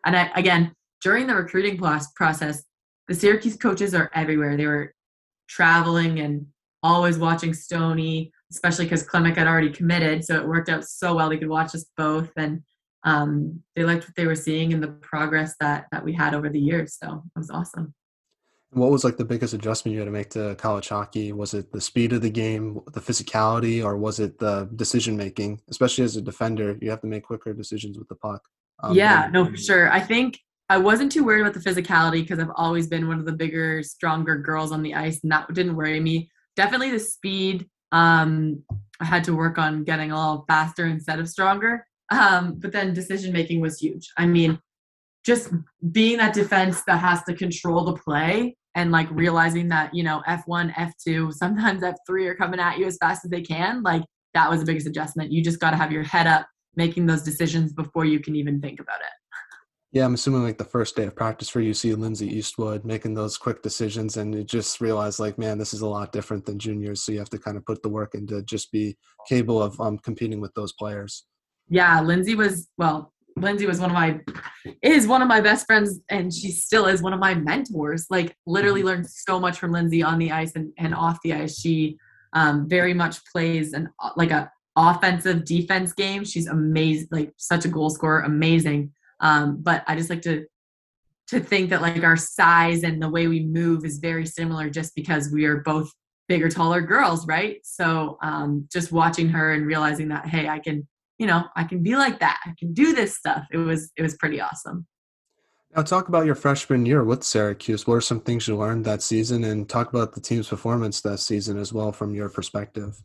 [0.05, 2.63] And I, again during the recruiting process
[3.09, 4.57] the syracuse coaches are everywhere.
[4.57, 4.95] They were
[5.49, 6.47] traveling and
[6.83, 11.29] always watching stony especially because Klimek had already committed so it worked out so well.
[11.31, 12.63] They could watch us both and
[13.05, 16.49] um, they liked what they were seeing and the progress that that we had over
[16.49, 17.95] the years so it was awesome
[18.73, 21.33] what was like the biggest adjustment you had to make to college hockey?
[21.33, 25.61] Was it the speed of the game, the physicality, or was it the decision making?
[25.69, 28.43] Especially as a defender, you have to make quicker decisions with the puck.
[28.83, 29.93] Um, yeah, no, for sure.
[29.93, 33.27] I think I wasn't too worried about the physicality because I've always been one of
[33.27, 36.31] the bigger, stronger girls on the ice, and that didn't worry me.
[36.57, 37.69] Definitely the speed.
[37.93, 38.63] Um,
[39.01, 41.87] I had to work on getting a little faster instead of stronger.
[42.11, 44.09] Um, but then decision making was huge.
[44.17, 44.59] I mean,
[45.25, 45.51] just
[45.93, 50.23] being that defense that has to control the play and like realizing that you know
[50.29, 54.03] f1 f2 sometimes f3 are coming at you as fast as they can like
[54.35, 55.33] that was the biggest adjustment.
[55.33, 58.61] You just got to have your head up making those decisions before you can even
[58.61, 59.13] think about it.
[59.93, 63.13] Yeah i'm assuming like the first day of practice for you see lindsay eastwood making
[63.13, 66.59] those quick decisions and you just realize like man this is a lot different than
[66.59, 68.97] juniors so you have to kind of put the work into just be
[69.29, 71.27] capable of um, competing with those players.
[71.69, 74.21] Yeah lindsay was well Lindsay was one of my
[74.83, 78.07] is one of my best friends and she still is one of my mentors.
[78.11, 78.89] Like literally mm-hmm.
[78.89, 81.59] learned so much from Lindsay on the ice and, and off the ice.
[81.59, 81.99] She
[82.33, 86.25] um, very much plays an like a offensive defense game.
[86.25, 88.93] She's amazing, like such a goal scorer, amazing.
[89.21, 90.47] Um, but I just like to
[91.29, 94.95] to think that like our size and the way we move is very similar just
[94.95, 95.91] because we are both
[96.29, 100.87] bigger taller girls right so um, just watching her and realizing that hey i can
[101.23, 103.47] you know i can be like that i can do this stuff.
[103.53, 104.87] It was it was pretty awesome.
[105.75, 107.87] Now talk about your freshman year with syracuse.
[107.87, 109.45] What are some things you learned that season?
[109.45, 113.01] And talk about the team's performance that season as well from your perspective.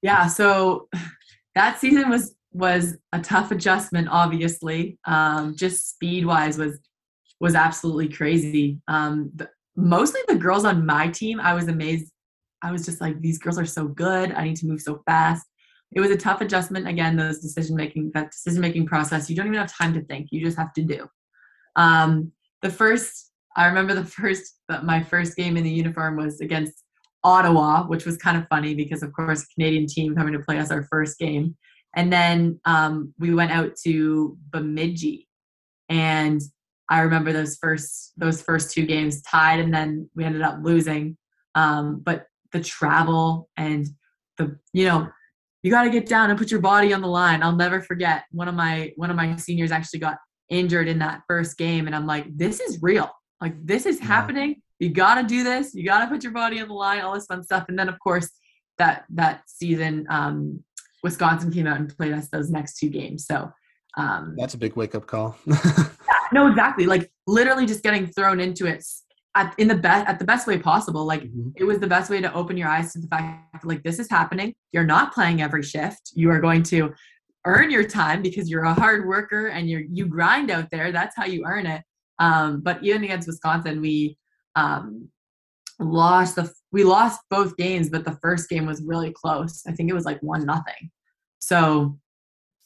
[0.00, 0.88] Yeah so
[1.54, 4.98] that season was was a tough adjustment obviously.
[5.04, 6.80] Um, just speed wise was
[7.38, 8.80] was absolutely crazy.
[8.88, 12.12] Um, the, mostly the girls on my team i was amazed
[12.60, 14.30] i was just like these girls are so good.
[14.30, 15.46] I need to move so fast
[15.94, 16.88] it was a tough adjustment.
[16.88, 20.28] Again those decision making that decision making process you don't even have time to think
[20.30, 21.08] you just have to do.
[21.76, 26.84] Um, the first i remember the first my first game in the uniform was against
[27.24, 30.70] ottawa which was kind of funny because of course canadian team coming to play us
[30.70, 31.56] our first game.
[31.94, 35.28] And then um, we went out to bemidji.
[35.88, 36.40] And
[36.88, 41.16] i remember those first those first two games tied and then we ended up losing.
[41.54, 43.86] Um, but the travel and
[44.38, 45.08] the you know
[45.62, 47.42] you got to get down and put your body on the line.
[47.42, 51.22] I'll never forget one of my one of my seniors actually got injured in that
[51.26, 53.10] first game and I'm like this is real.
[53.40, 54.06] Like this is yeah.
[54.06, 54.62] happening.
[54.80, 55.74] You got to do this.
[55.74, 57.66] You got to put your body on the line, all this fun stuff.
[57.68, 58.28] And then of course
[58.78, 60.62] that that season um
[61.02, 63.26] Wisconsin came out and played us those next two games.
[63.26, 63.52] So
[63.96, 65.36] um That's a big wake up call.
[65.46, 65.86] yeah,
[66.32, 66.86] no, exactly.
[66.86, 68.84] Like literally just getting thrown into it
[69.34, 71.50] at, in the best at the best way possible like mm-hmm.
[71.56, 73.98] it was the best way to open your eyes to the fact that, like this
[73.98, 74.54] is happening.
[74.72, 76.12] You're not playing every shift.
[76.14, 76.92] You are going to
[77.46, 80.92] earn your time because you're a hard worker and you you grind out there.
[80.92, 81.82] That's how you earn it.
[82.18, 84.16] Um, but even against wisconsin we
[84.54, 85.08] um,
[85.78, 89.62] lost the we lost both games but the first game was really close.
[89.66, 90.90] I think it was like one nothing.
[91.38, 91.98] So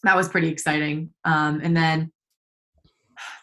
[0.03, 1.11] that was pretty exciting.
[1.25, 2.13] Um, and then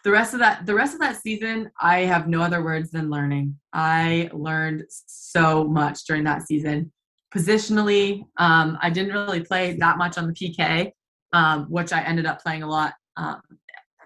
[0.04, 3.10] the rest of that the rest of that season i have no other words than
[3.10, 3.56] learning.
[3.72, 6.92] I learned so much during that season.
[7.34, 10.92] Positionally um, i didn't really play that much on the pk
[11.32, 13.40] um, which i ended up playing a lot um,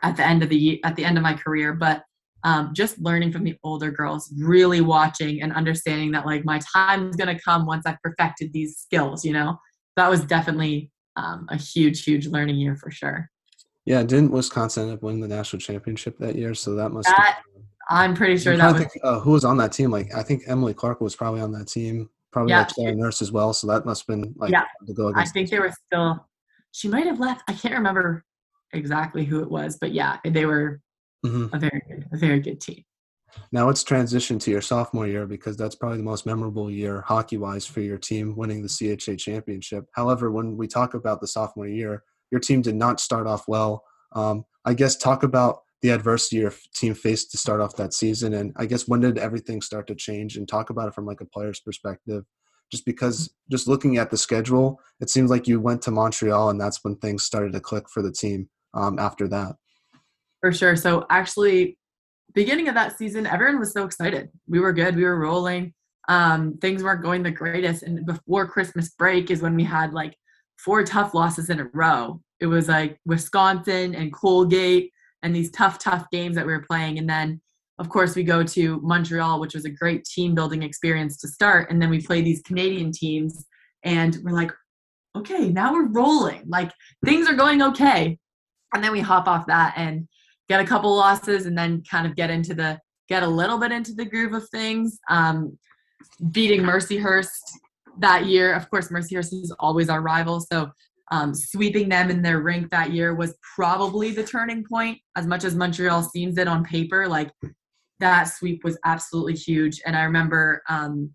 [0.02, 1.72] at the end of the at the end of my career.
[1.72, 2.02] But
[2.44, 7.10] um, just learning from the older girls really watching and understanding that like my time
[7.10, 9.58] is going to come once i've perfected these skills you know?
[9.96, 13.28] That was definitely um, a huge huge learning year for sure
[13.88, 16.52] yeah, didn't Wisconsin end up winning the national championship that year?
[16.52, 17.08] So that must.
[17.08, 17.40] That,
[17.88, 18.72] I'm pretty sure that.
[18.74, 19.90] Was, think, uh, who was on that team?
[19.90, 22.10] Like I think Emily Clark was probably on that team.
[22.30, 23.54] Probably yeah, like Nurse as well.
[23.54, 24.64] So that must have been like yeah.
[24.86, 26.28] to go I think they were still.
[26.72, 27.44] She might have left.
[27.48, 28.26] I can't remember
[28.74, 30.82] exactly who it was, but yeah, they were
[31.24, 31.56] mm-hmm.
[31.56, 32.84] a very good, a very good team.
[33.52, 37.38] Now let's transition to your sophomore year because that's probably the most memorable year hockey
[37.38, 39.86] wise for your team winning the CHA championship.
[39.94, 43.84] However, when we talk about the sophomore year, your team did not start off well.
[44.12, 48.34] Um, I guess talk about the adversity your team faced to start off that season,
[48.34, 50.36] and I guess when did everything start to change?
[50.36, 52.24] And talk about it from like a player's perspective.
[52.70, 56.60] Just because, just looking at the schedule, it seems like you went to Montreal, and
[56.60, 58.48] that's when things started to click for the team.
[58.74, 59.56] Um, after that,
[60.40, 60.76] for sure.
[60.76, 61.78] So actually,
[62.34, 64.30] beginning of that season, everyone was so excited.
[64.46, 64.96] We were good.
[64.96, 65.74] We were rolling.
[66.08, 70.16] Um, things weren't going the greatest, and before Christmas break is when we had like
[70.58, 72.20] four tough losses in a row.
[72.40, 74.92] It was like Wisconsin and Colgate
[75.22, 76.98] and these tough, tough games that we were playing.
[76.98, 77.40] And then,
[77.78, 81.70] of course, we go to Montreal, which was a great team building experience to start.
[81.70, 83.44] And then we play these Canadian teams,
[83.84, 84.52] and we're like,
[85.16, 86.42] okay, now we're rolling.
[86.46, 86.72] Like
[87.04, 88.18] things are going okay.
[88.74, 90.06] And then we hop off that and
[90.48, 93.72] get a couple losses and then kind of get into the get a little bit
[93.72, 94.98] into the groove of things.
[95.08, 95.58] Um,
[96.30, 97.40] beating Mercyhurst
[98.00, 98.54] that year.
[98.54, 100.70] Of course, Mercyhurst is always our rival, so
[101.10, 104.98] um, sweeping them in their rink that year was probably the turning point.
[105.16, 107.30] As much as Montreal seems it on paper, like
[108.00, 109.80] that sweep was absolutely huge.
[109.86, 111.10] And I remember um,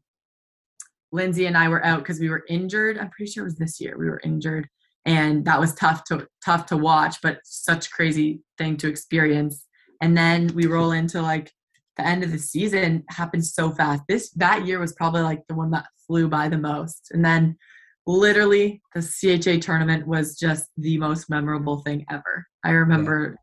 [1.11, 2.97] Lindsay and I were out because we were injured.
[2.97, 4.67] I'm pretty sure it was this year we were injured,
[5.05, 9.65] and that was tough to tough to watch, but such crazy thing to experience.
[10.01, 11.51] And then we roll into like
[11.97, 14.01] the end of the season happened so fast.
[14.07, 17.11] This that year was probably like the one that flew by the most.
[17.11, 17.57] And then
[18.05, 22.45] literally the CHA tournament was just the most memorable thing ever.
[22.63, 23.37] I remember,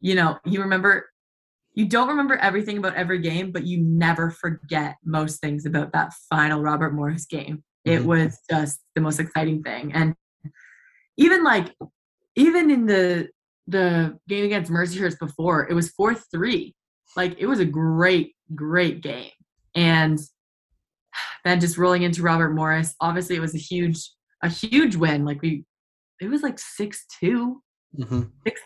[0.00, 0.10] yeah.
[0.10, 1.06] you know, you remember
[1.74, 6.12] you don't remember everything about every game, but you never forget most things about that
[6.28, 7.64] final Robert Morris game.
[7.86, 7.90] Mm-hmm.
[7.90, 9.92] It was just the most exciting thing.
[9.94, 10.14] And
[11.16, 11.74] even like
[12.36, 13.28] even in the
[13.68, 16.74] the game against Mercyhurst before, it was 4-3.
[17.16, 19.30] Like it was a great, great game.
[19.74, 20.18] And
[21.44, 22.94] then just rolling into Robert Morris.
[23.00, 23.98] Obviously, it was a huge,
[24.42, 25.24] a huge win.
[25.24, 25.64] Like we,
[26.20, 27.62] it was like six two,
[27.98, 28.22] mm-hmm.
[28.44, 28.60] six,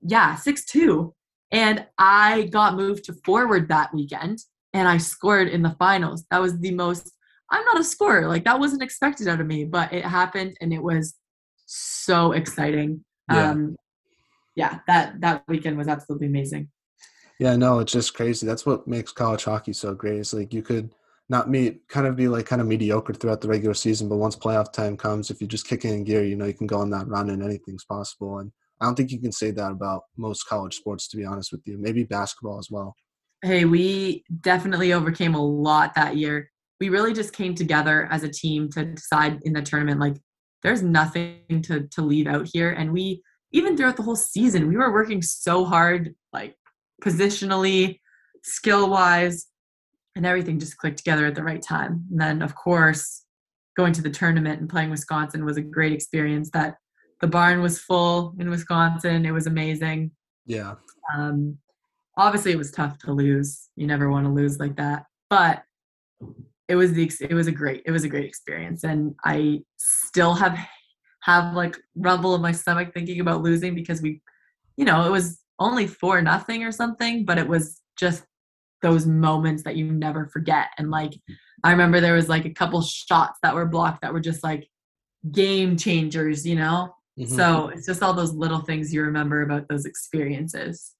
[0.00, 1.14] yeah, six two,
[1.50, 4.38] And I got moved to forward that weekend
[4.74, 6.24] and I scored in the finals.
[6.30, 7.10] That was the most,
[7.50, 8.28] I'm not a scorer.
[8.28, 11.14] Like that wasn't expected out of me, but it happened and it was
[11.66, 13.04] so exciting.
[13.30, 13.50] Yeah.
[13.50, 13.76] Um,
[14.54, 16.68] yeah, that, that weekend was absolutely amazing.
[17.38, 18.46] Yeah, no, it's just crazy.
[18.46, 20.18] That's what makes college hockey so great.
[20.18, 20.90] It's like you could
[21.28, 24.36] not meet kind of be like kind of mediocre throughout the regular season, but once
[24.36, 26.90] playoff time comes, if you just kick in gear, you know you can go on
[26.90, 28.38] that run and anything's possible.
[28.38, 31.52] And I don't think you can say that about most college sports, to be honest
[31.52, 31.76] with you.
[31.78, 32.94] Maybe basketball as well.
[33.42, 36.50] Hey, we definitely overcame a lot that year.
[36.80, 40.16] We really just came together as a team to decide in the tournament like
[40.62, 44.76] there's nothing to to leave out here, and we even throughout the whole season we
[44.76, 46.54] were working so hard like
[47.02, 48.00] positionally,
[48.42, 49.46] skill wise,
[50.18, 52.04] and everything just clicked together at the right time.
[52.10, 53.24] And then, of course,
[53.76, 56.50] going to the tournament and playing Wisconsin was a great experience.
[56.50, 56.74] That
[57.20, 59.24] the barn was full in Wisconsin.
[59.24, 60.10] It was amazing.
[60.44, 60.74] Yeah.
[61.14, 61.58] Um,
[62.16, 63.68] obviously, it was tough to lose.
[63.76, 65.62] You never want to lose like that, but
[66.66, 70.34] it was the it was a great it was a great experience, and I still
[70.34, 70.58] have
[71.22, 74.20] have like rumble in my stomach thinking about losing because we,
[74.76, 78.24] you know, it was only four nothing or something, but it was just
[78.82, 80.68] those moments that you never forget.
[80.78, 81.14] And like
[81.64, 84.68] I remember there was like a couple shots that were blocked that were just like
[85.30, 86.94] game changers, you know?
[87.18, 87.34] Mm-hmm.
[87.34, 90.94] So it's just all those little things you remember about those experiences.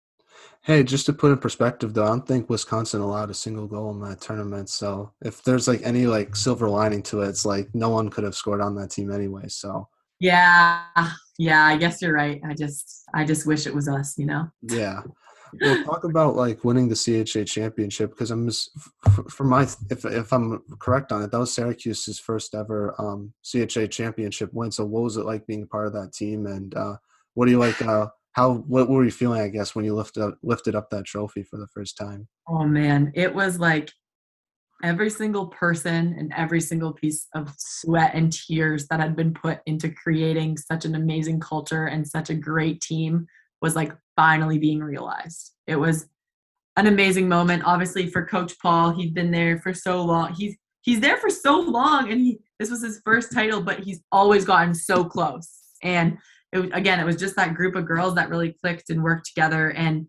[0.63, 3.91] Hey, just to put in perspective though, I don't think Wisconsin allowed a single goal
[3.93, 4.69] in that tournament.
[4.69, 8.25] So if there's like any like silver lining to it, it's like no one could
[8.25, 9.49] have scored on that team anyway.
[9.49, 9.89] So
[10.21, 10.83] yeah,
[11.39, 12.41] yeah, I guess you're right.
[12.45, 14.51] I just I just wish it was us, you know.
[14.63, 15.03] Yeah.
[15.61, 18.51] Well, talk about like winning the CHA championship because I'm
[19.31, 23.87] for my if if I'm correct on it, that was Syracuse's first ever um, CHA
[23.87, 24.71] championship win.
[24.71, 26.97] So what was it like being part of that team, and uh,
[27.35, 27.81] what do you like?
[27.83, 29.41] Uh, how what were you feeling?
[29.41, 32.29] I guess when you lifted up lifted up that trophy for the first time.
[32.49, 33.91] Oh man, it was like
[34.83, 39.59] every single person and every single piece of sweat and tears that had been put
[39.67, 43.27] into creating such an amazing culture and such a great team
[43.61, 45.53] was like finally being realized.
[45.69, 46.09] It was
[46.77, 48.91] an amazing moment obviously for coach Paul.
[48.91, 50.35] He'd been there for so long.
[50.35, 54.01] He's he's there for so long and he this was his first title but he's
[54.11, 55.49] always gotten so close.
[55.85, 56.19] And
[56.53, 59.71] it, again, it was just that group of girls that really clicked and worked together
[59.71, 60.09] and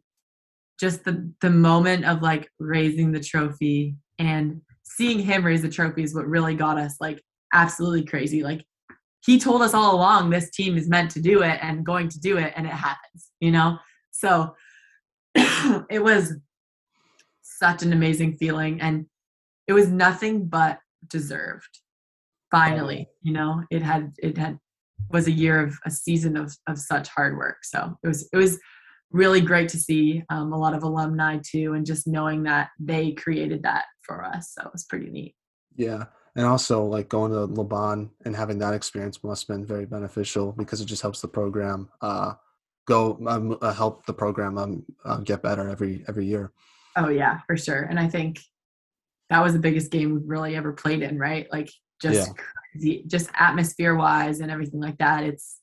[0.80, 6.02] just the the moment of like raising the trophy and seeing him raise the trophy
[6.02, 7.22] is what really got us like
[7.54, 8.41] absolutely crazy.
[8.41, 8.65] Like
[9.24, 12.19] he told us all along this team is meant to do it and going to
[12.19, 13.78] do it and it happens, you know?
[14.19, 14.55] So
[15.36, 16.36] it was
[17.41, 19.05] such an amazing feeling and
[19.67, 21.79] it was nothing but deserved.
[22.51, 24.58] Finally, you know, it had it had
[25.12, 27.58] was a year of a season of of such hard work.
[27.63, 28.60] So it was it was
[29.12, 33.12] really great to see um, a lot of alumni too, and just knowing that they
[33.12, 34.53] created that for us.
[34.53, 35.36] So it was pretty neat.
[35.75, 36.05] Yeah.
[36.36, 40.51] And also, like going to LaBahn and having that experience must have been very beneficial
[40.51, 42.34] because it just helps the program uh,
[42.89, 46.52] go um, uh, help the program um, uh, get better every every year.
[46.97, 47.84] Oh yeah, for sure.
[47.84, 48.39] And I think
[49.30, 51.47] that was the biggest game we've really ever played in, right?
[51.52, 51.71] Like
[52.02, 52.43] just yeah.
[52.73, 55.23] crazy, just atmosphere wise and everything like that.
[55.23, 55.60] It's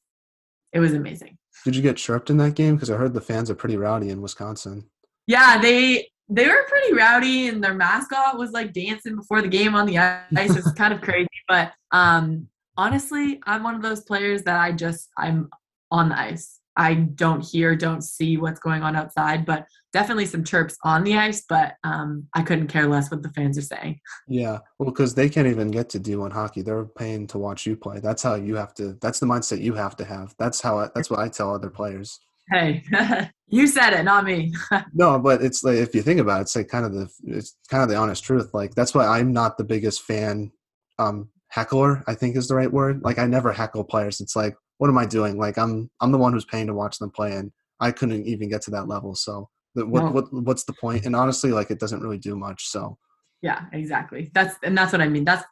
[0.72, 1.36] it was amazing.
[1.64, 2.76] Did you get chirped in that game?
[2.76, 4.88] Because I heard the fans are pretty rowdy in Wisconsin.
[5.26, 9.74] Yeah, they they were pretty rowdy, and their mascot was like dancing before the game
[9.74, 10.56] on the ice.
[10.56, 15.10] It's kind of crazy, but um, honestly, I'm one of those players that I just
[15.18, 15.50] I'm
[15.90, 16.60] on the ice.
[16.76, 21.16] I don't hear, don't see what's going on outside, but definitely some chirps on the
[21.16, 21.44] ice.
[21.48, 24.00] But um, I couldn't care less what the fans are saying.
[24.28, 26.62] Yeah, well, because they can't even get to D1 hockey.
[26.62, 28.00] They're paying to watch you play.
[28.00, 28.98] That's how you have to.
[29.00, 30.34] That's the mindset you have to have.
[30.38, 30.78] That's how.
[30.78, 32.20] I, that's what I tell other players.
[32.50, 32.84] Hey,
[33.48, 34.52] you said it, not me.
[34.92, 37.56] no, but it's like if you think about it, it's like kind of the it's
[37.70, 38.50] kind of the honest truth.
[38.52, 40.52] Like that's why I'm not the biggest fan.
[40.98, 43.02] Um, heckler, I think is the right word.
[43.02, 44.20] Like I never heckle players.
[44.20, 45.38] It's like what am I doing?
[45.38, 48.48] Like I'm I'm the one who's paying to watch them play, and I couldn't even
[48.48, 49.14] get to that level.
[49.14, 50.10] So what no.
[50.10, 51.06] what what's the point?
[51.06, 52.68] And honestly, like it doesn't really do much.
[52.68, 52.98] So
[53.42, 54.30] yeah, exactly.
[54.34, 55.24] That's and that's what I mean.
[55.24, 55.44] That's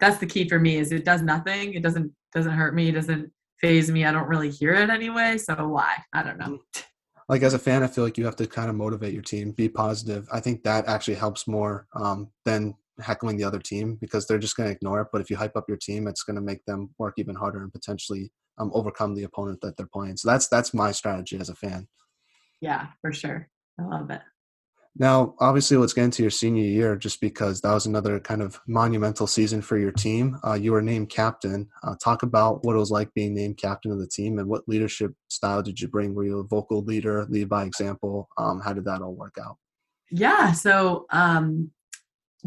[0.00, 0.76] that's the key for me.
[0.76, 1.74] Is it does nothing.
[1.74, 2.88] It doesn't doesn't hurt me.
[2.88, 3.30] It doesn't
[3.60, 4.04] phase me.
[4.04, 5.38] I don't really hear it anyway.
[5.38, 5.96] So why?
[6.12, 6.58] I don't know.
[7.28, 9.52] Like as a fan, I feel like you have to kind of motivate your team,
[9.52, 10.28] be positive.
[10.30, 14.56] I think that actually helps more um, than heckling the other team because they're just
[14.56, 15.08] going to ignore it.
[15.12, 17.62] But if you hype up your team, it's going to make them work even harder
[17.62, 20.16] and potentially um, overcome the opponent that they're playing.
[20.16, 21.88] So that's that's my strategy as a fan.
[22.60, 23.48] Yeah, for sure.
[23.78, 24.22] I love it.
[24.96, 28.60] Now, obviously, let's get into your senior year just because that was another kind of
[28.68, 30.38] monumental season for your team.
[30.46, 31.68] Uh, you were named captain.
[31.82, 34.68] Uh, talk about what it was like being named captain of the team and what
[34.68, 36.14] leadership style did you bring?
[36.14, 38.28] Were you a vocal leader, lead by example?
[38.38, 39.56] Um, how did that all work out?
[40.12, 41.72] Yeah, so um,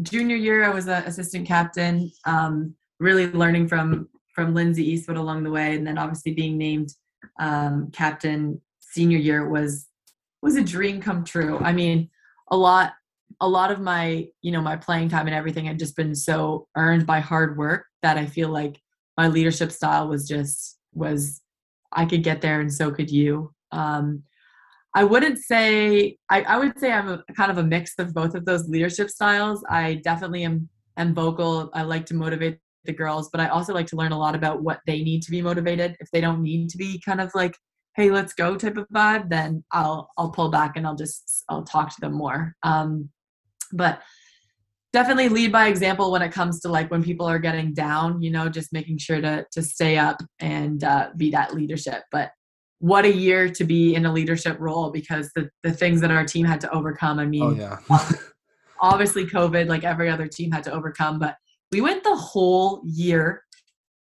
[0.02, 5.42] junior year, I was an assistant captain, um, really learning from from Lindsay Eastwood along
[5.42, 6.90] the way, and then obviously being named
[7.40, 9.86] um, captain senior year was
[10.42, 11.58] was a dream come true.
[11.58, 12.10] I mean
[12.50, 12.92] a lot
[13.40, 16.66] a lot of my you know my playing time and everything had just been so
[16.76, 18.80] earned by hard work that i feel like
[19.16, 21.40] my leadership style was just was
[21.92, 24.22] i could get there and so could you um,
[24.94, 28.34] i wouldn't say I, I would say i'm a, kind of a mix of both
[28.34, 29.64] of those leadership styles.
[29.68, 31.70] I definitely am am vocal.
[31.74, 34.62] I like to motivate the girls but i also like to learn a lot about
[34.62, 35.96] what they need to be motivated.
[36.00, 37.56] If they don't need to be kind of like
[37.96, 41.64] hey let's go type of vibe then i'll i'll pull back and i'll just i'll
[41.64, 42.54] talk to them more.
[42.62, 43.10] Um
[43.72, 44.00] but
[44.92, 48.30] definitely lead by example when it comes to like when people are getting down you
[48.30, 52.02] know just making sure to to stay up and uh, be that leadership.
[52.10, 52.30] But
[52.80, 56.24] what a year to be in a leadership role because the the things that our
[56.24, 57.78] team had to overcome i mean oh, yeah.
[58.80, 61.36] obviously covid like every other team had to overcome but
[61.72, 63.42] we went the whole year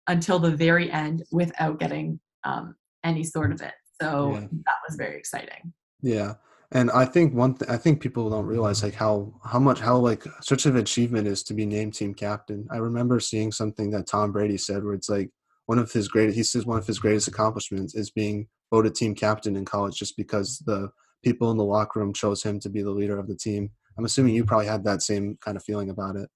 [0.08, 3.74] until the very end without getting um, any sort of it.
[4.02, 4.40] So yeah.
[4.40, 5.74] that was very exciting.
[6.02, 6.36] Yeah.
[6.72, 9.98] And I think one, th- I think people don't realize like how how much how
[9.98, 12.68] like such an achievement is to be named team captain.
[12.70, 15.30] I remember seeing something that Tom Brady said where it's like
[15.68, 19.16] one of his great he says one of his greatest accomplishments is being voted team
[19.16, 20.90] captain in college just because the
[21.24, 23.70] people in the locker room chose him to be the leader of the team.
[23.98, 26.30] I'm assuming you probably had that same kind of feeling about it.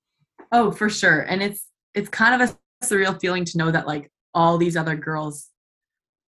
[0.52, 1.22] Oh, for sure.
[1.22, 4.96] And it's it's kind of a surreal feeling to know that like all these other
[4.96, 5.50] girls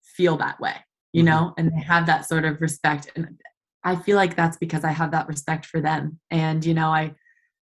[0.03, 0.75] feel that way,
[1.13, 1.31] you mm-hmm.
[1.31, 3.11] know, and they have that sort of respect.
[3.15, 3.41] And
[3.85, 6.19] I feel like that's because I have that respect for them.
[6.31, 7.15] And, you know, I,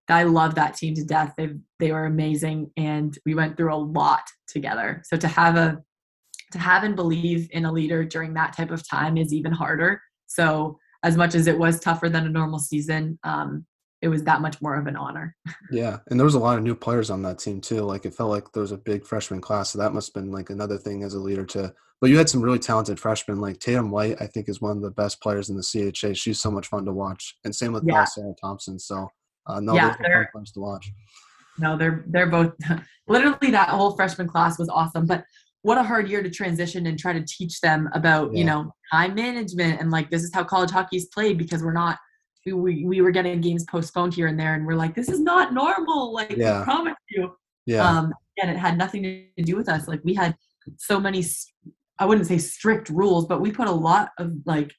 [0.09, 1.35] I love that team to death.
[1.37, 5.03] They they were amazing, and we went through a lot together.
[5.05, 5.83] So to have a
[6.53, 10.01] to have and believe in a leader during that type of time is even harder.
[10.27, 13.67] So as much as it was tougher than a normal season, um,
[14.01, 15.37] it was that much more of an honor.
[15.71, 17.81] yeah, and there was a lot of new players on that team too.
[17.81, 20.33] Like it felt like there was a big freshman class, so that must have been
[20.33, 23.59] like another thing as a leader to but you had some really talented freshmen like
[23.59, 24.21] Tatum White.
[24.21, 26.15] I think is one of the best players in the CHA.
[26.15, 28.05] She's so much fun to watch, and same with yeah.
[28.05, 28.79] Sarah Thompson.
[28.79, 29.09] So
[29.47, 30.93] uh, no, yeah, those are fun to watch.
[31.59, 32.53] No, they're they're both
[33.09, 35.07] literally that whole freshman class was awesome.
[35.07, 35.25] But
[35.63, 38.39] what a hard year to transition and try to teach them about yeah.
[38.39, 41.73] you know time management and like this is how college hockey is played because we're
[41.73, 41.99] not
[42.47, 45.21] we, we, we were getting games postponed here and there and we're like this is
[45.21, 46.61] not normal like yeah.
[46.61, 47.33] I promise you
[47.67, 50.35] yeah um and it had nothing to do with us like we had
[50.79, 51.23] so many
[51.99, 54.73] I wouldn't say strict rules, but we put a lot of like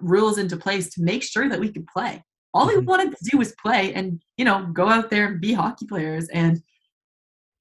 [0.00, 2.22] rules into place to make sure that we could play.
[2.52, 2.80] All mm-hmm.
[2.80, 5.86] we wanted to do was play and, you know, go out there and be hockey
[5.86, 6.28] players.
[6.28, 6.60] And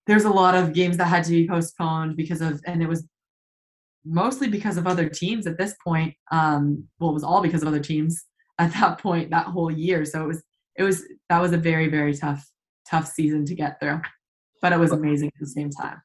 [0.07, 3.07] there's a lot of games that had to be postponed because of, and it was
[4.05, 6.13] mostly because of other teams at this point.
[6.31, 8.23] Um, well, it was all because of other teams
[8.59, 10.05] at that point, that whole year.
[10.05, 10.43] So it was,
[10.77, 12.47] it was, that was a very, very tough,
[12.89, 14.01] tough season to get through,
[14.61, 16.01] but it was amazing at the same time.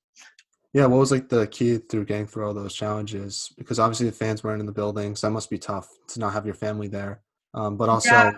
[0.73, 3.53] Yeah, what was like the key through getting through all those challenges?
[3.59, 6.33] Because obviously the fans weren't in the building, so that must be tough to not
[6.33, 7.23] have your family there.
[7.55, 8.33] Um, but also, yeah.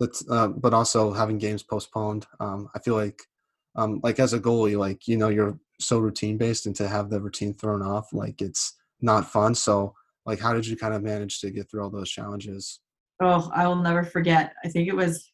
[0.00, 2.26] but uh, but also having games postponed.
[2.40, 3.20] Um, I feel like,
[3.76, 7.10] um, like as a goalie, like you know, you're so routine based, and to have
[7.10, 9.54] the routine thrown off, like it's not fun.
[9.54, 9.94] So,
[10.26, 12.80] like, how did you kind of manage to get through all those challenges?
[13.20, 14.54] Oh, I will never forget.
[14.64, 15.30] I think it was.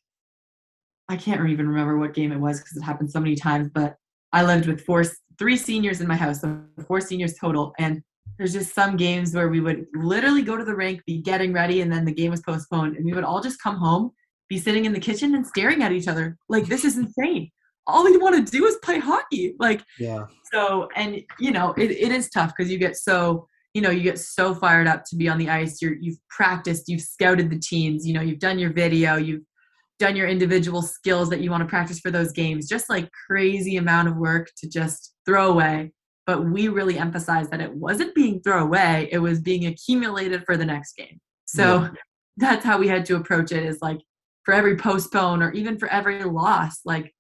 [1.09, 3.97] I can't even remember what game it was because it happened so many times, but
[4.33, 5.05] I lived with four,
[5.39, 7.73] three seniors in my house, so four seniors total.
[7.81, 8.01] And
[8.39, 11.81] there's just some games where we would literally go to the rink, be getting ready,
[11.81, 14.13] and then the game was postponed, and we would all just come home,
[14.49, 17.51] be sitting in the kitchen and staring at each other like this is insane.
[17.87, 19.55] All we want to do is play hockey.
[19.59, 20.27] Like, yeah.
[20.53, 24.03] So, and you know, it, it is tough because you get so you know you
[24.03, 27.59] get so fired up to be on the ice you're you've practiced you've scouted the
[27.59, 29.43] teams you know you've done your video you've
[29.99, 33.77] done your individual skills that you want to practice for those games just like crazy
[33.77, 35.93] amount of work to just throw away
[36.27, 40.57] but we really emphasized that it wasn't being thrown away it was being accumulated for
[40.57, 41.91] the next game so yeah.
[42.39, 44.01] that's how we had to approach it is like
[44.45, 47.13] for every postpone or even for every loss like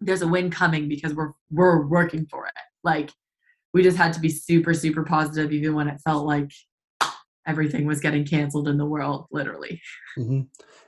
[0.00, 2.52] there's a win coming because we're we're working for it
[2.84, 3.10] like
[3.72, 6.50] we just had to be super super positive even when it felt like
[7.46, 9.80] everything was getting canceled in the world, literally.
[10.18, 10.42] Mm-hmm.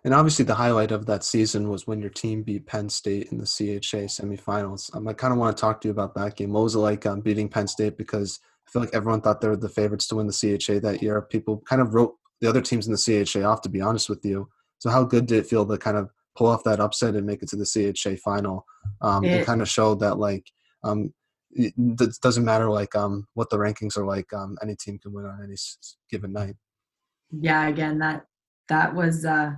[0.05, 3.39] And obviously, the highlight of that season was when your team beat Penn State in
[3.39, 4.95] the CHA semifinals.
[4.95, 6.53] Um, I kind of want to talk to you about that game.
[6.53, 7.97] What was it like um, beating Penn State?
[7.97, 11.03] Because I feel like everyone thought they were the favorites to win the CHA that
[11.03, 11.21] year.
[11.23, 14.25] People kind of wrote the other teams in the CHA off, to be honest with
[14.25, 14.49] you.
[14.79, 17.43] So, how good did it feel to kind of pull off that upset and make
[17.43, 18.65] it to the CHA final.
[19.03, 20.47] Um, it, it kind of showed that like
[20.85, 21.13] um,
[21.51, 21.75] it
[22.23, 24.33] doesn't matter like um, what the rankings are like.
[24.33, 25.57] Um, any team can win on any
[26.09, 26.55] given night.
[27.33, 28.25] Yeah, again, that
[28.69, 29.53] that was uh,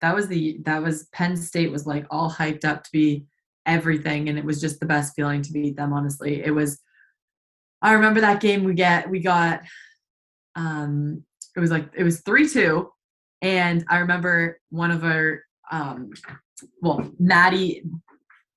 [0.00, 3.26] that was the that was Penn State was like all hyped up to be
[3.66, 5.92] everything, and it was just the best feeling to beat them.
[5.92, 6.80] Honestly, it was.
[7.82, 9.60] I remember that game we get we got.
[10.56, 11.24] Um,
[11.54, 12.90] it was like it was three two,
[13.42, 16.10] and I remember one of our um,
[16.80, 17.82] well, Maddie.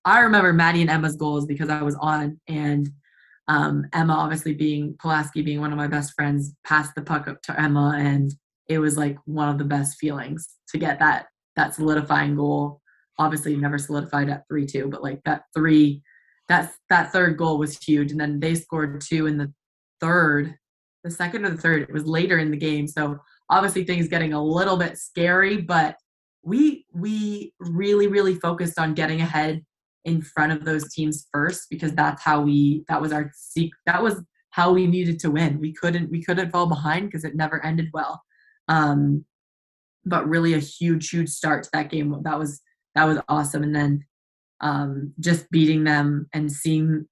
[0.05, 2.89] I remember Maddie and Emma's goals because I was on, and
[3.47, 7.41] um, Emma, obviously being Polaski, being one of my best friends, passed the puck up
[7.43, 8.31] to Emma, and
[8.67, 12.81] it was like one of the best feelings to get that that solidifying goal.
[13.19, 16.01] Obviously, never solidified at three two, but like that three,
[16.47, 19.51] that that third goal was huge, and then they scored two in the
[19.99, 20.55] third,
[21.03, 21.81] the second or the third.
[21.81, 23.17] It was later in the game, so
[23.49, 25.95] obviously things getting a little bit scary, but
[26.47, 29.65] we we really really focused on getting ahead
[30.05, 34.01] in front of those teams first because that's how we that was our secret that
[34.01, 35.59] was how we needed to win.
[35.59, 38.23] We couldn't we couldn't fall behind because it never ended well.
[38.69, 39.25] Um
[40.05, 42.15] but really a huge huge start to that game.
[42.23, 42.61] That was
[42.95, 43.63] that was awesome.
[43.63, 44.05] And then
[44.61, 47.07] um just beating them and seeing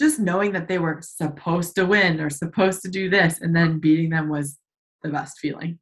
[0.00, 3.80] just knowing that they were supposed to win or supposed to do this and then
[3.80, 4.56] beating them was
[5.02, 5.78] the best feeling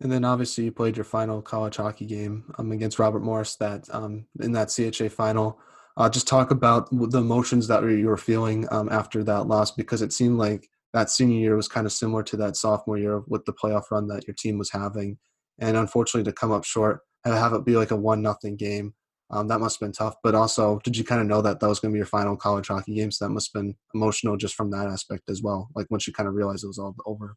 [0.00, 3.86] and then obviously you played your final college hockey game um, against Robert Morris that
[3.92, 5.58] um, in that CHA final.
[5.96, 10.02] Uh, just talk about the emotions that you were feeling um, after that loss because
[10.02, 13.44] it seemed like that senior year was kind of similar to that sophomore year with
[13.44, 15.18] the playoff run that your team was having,
[15.60, 18.94] and unfortunately to come up short and have it be like a one nothing game.
[19.30, 20.16] Um, that must have been tough.
[20.22, 22.36] But also, did you kind of know that that was going to be your final
[22.36, 23.10] college hockey game?
[23.10, 25.68] So that must have been emotional just from that aspect as well.
[25.74, 27.36] Like once you kind of realized it was all over.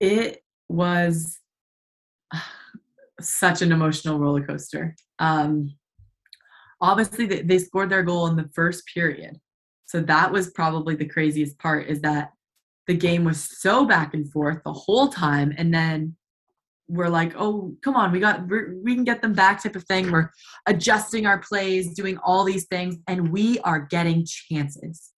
[0.00, 1.38] It was
[3.20, 4.96] such an emotional roller coaster.
[5.18, 5.74] Um,
[6.80, 9.38] obviously, they, they scored their goal in the first period.
[9.86, 12.32] So that was probably the craziest part is that
[12.86, 15.54] the game was so back and forth the whole time.
[15.56, 16.16] And then
[16.88, 20.10] we're like, oh, come on, we got, we can get them back type of thing.
[20.10, 20.30] We're
[20.66, 25.10] adjusting our plays, doing all these things, and we are getting chances.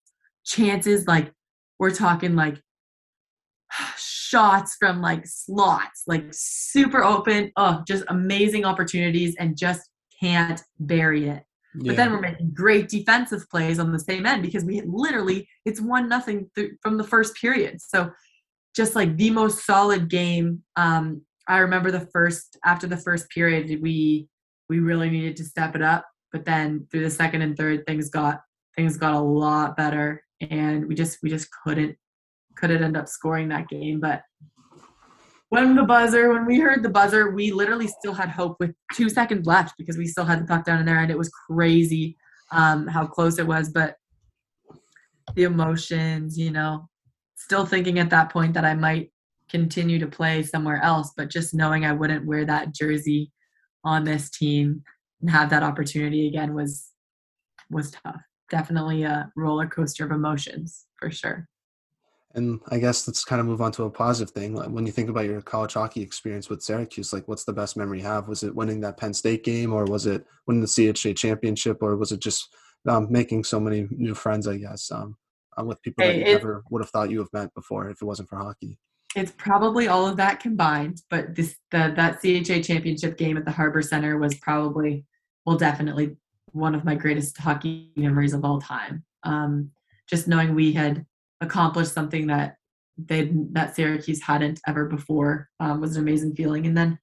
[0.45, 1.31] Chances like,
[1.79, 2.61] we're talking like
[4.27, 7.51] shots from like slots, like super open.
[7.55, 11.43] Oh, just amazing opportunities and just can't bury it.
[11.75, 11.91] Yeah.
[11.91, 15.79] But then we're making great defensive plays on the same end because we literally it's
[15.79, 17.81] one nothing th- from the first period.
[17.81, 18.11] So
[18.75, 20.63] just like the most solid game.
[20.75, 24.27] Um, I remember the first after the first period we
[24.69, 26.05] we really needed to step it up.
[26.31, 28.41] But then through the second and third, things got
[28.75, 31.97] things got a lot better, and we just we just couldn't
[32.59, 33.99] couldn't end up scoring that game.
[33.99, 34.21] But
[35.49, 39.09] when the buzzer, when we heard the buzzer, we literally still had hope with two
[39.09, 42.17] seconds left because we still had the puck down in there, and it was crazy
[42.51, 43.69] um, how close it was.
[43.69, 43.95] But
[45.35, 46.89] the emotions, you know,
[47.35, 49.11] still thinking at that point that I might
[49.49, 53.31] continue to play somewhere else, but just knowing I wouldn't wear that jersey
[53.83, 54.83] on this team
[55.21, 56.89] and have that opportunity again was
[57.69, 58.21] was tough.
[58.49, 61.47] Definitely a roller coaster of emotions for sure.
[62.37, 64.53] And I guess let's kind of move on to a positive thing.
[64.71, 67.97] When you think about your college hockey experience with Syracuse, like what's the best memory
[67.97, 68.27] you have?
[68.27, 71.97] Was it winning that Penn State game, or was it winning the CHA championship, or
[71.97, 72.55] was it just
[72.87, 74.47] um, making so many new friends?
[74.47, 75.17] I guess um,
[75.59, 78.03] uh, with people that you it, never would have thought you have met before if
[78.03, 78.77] it wasn't for hockey.
[79.15, 83.51] It's probably all of that combined, but this the that CHA championship game at the
[83.51, 85.05] Harbor Center was probably,
[85.47, 86.17] well, definitely
[86.51, 89.03] one of my greatest hockey memories of all time.
[89.23, 89.71] Um,
[90.07, 91.03] just knowing we had
[91.41, 92.55] accomplished something that
[92.97, 96.65] they that Syracuse hadn't ever before um, was an amazing feeling.
[96.65, 96.97] And then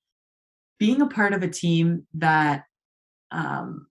[0.79, 2.65] being a part of a team that
[3.31, 3.87] um,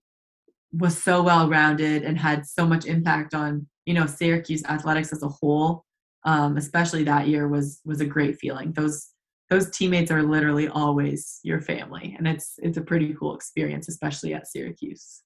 [0.72, 5.22] was so well rounded and had so much impact on you know Syracuse athletics as
[5.22, 5.84] a whole,
[6.24, 8.72] um, especially that year was was a great feeling.
[8.72, 9.08] Those
[9.50, 14.34] those teammates are literally always your family, and it's it's a pretty cool experience, especially
[14.34, 15.23] at Syracuse.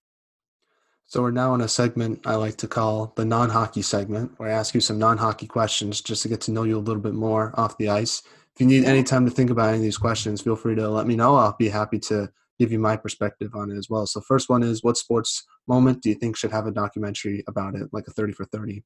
[1.09, 4.53] So we're now in a segment I like to call the non-hockey segment, where I
[4.53, 7.59] ask you some non-hockey questions just to get to know you a little bit more
[7.59, 8.23] off the ice.
[8.55, 10.87] If you need any time to think about any of these questions, feel free to
[10.87, 11.37] let me know.
[11.37, 12.29] I'll be happy to
[12.59, 14.07] give you my perspective on it as well.
[14.07, 17.75] So first one is what sports moment do you think should have a documentary about
[17.75, 18.85] it, like a 30 for 30?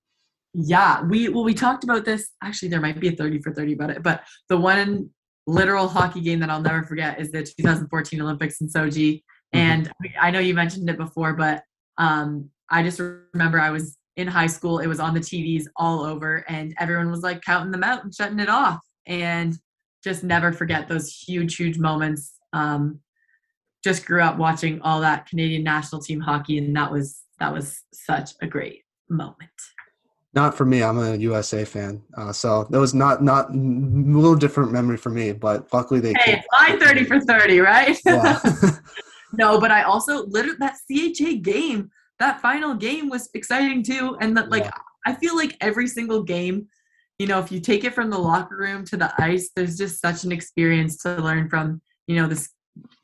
[0.54, 2.30] Yeah, we well we talked about this.
[2.40, 5.10] Actually, there might be a 30 for 30 about it, but the one
[5.48, 9.22] literal hockey game that I'll never forget is the 2014 Olympics in Sochi.
[9.54, 9.58] Mm-hmm.
[9.58, 11.64] And I know you mentioned it before, but
[11.98, 13.00] um, I just
[13.32, 17.10] remember I was in high school, it was on the TVs all over, and everyone
[17.10, 18.80] was like counting them out and shutting it off.
[19.06, 19.56] And
[20.04, 22.34] just never forget those huge, huge moments.
[22.52, 23.00] Um,
[23.84, 27.82] just grew up watching all that Canadian national team hockey, and that was that was
[27.92, 29.50] such a great moment.
[30.34, 30.82] Not for me.
[30.82, 35.10] I'm a USA fan, uh, so that was not not a little different memory for
[35.10, 35.32] me.
[35.32, 36.14] But luckily they.
[36.18, 37.98] Hey, my thirty for thirty, right?
[38.04, 38.38] Yeah.
[39.32, 44.36] no, but I also literally that CHA game, that final game was exciting too, and
[44.36, 44.70] that like Yeah.
[45.06, 46.68] I feel like every single game,
[47.18, 50.00] you know, if you take it from the locker room to the ice, there's just
[50.00, 51.80] such an experience to learn from.
[52.06, 52.50] You know, this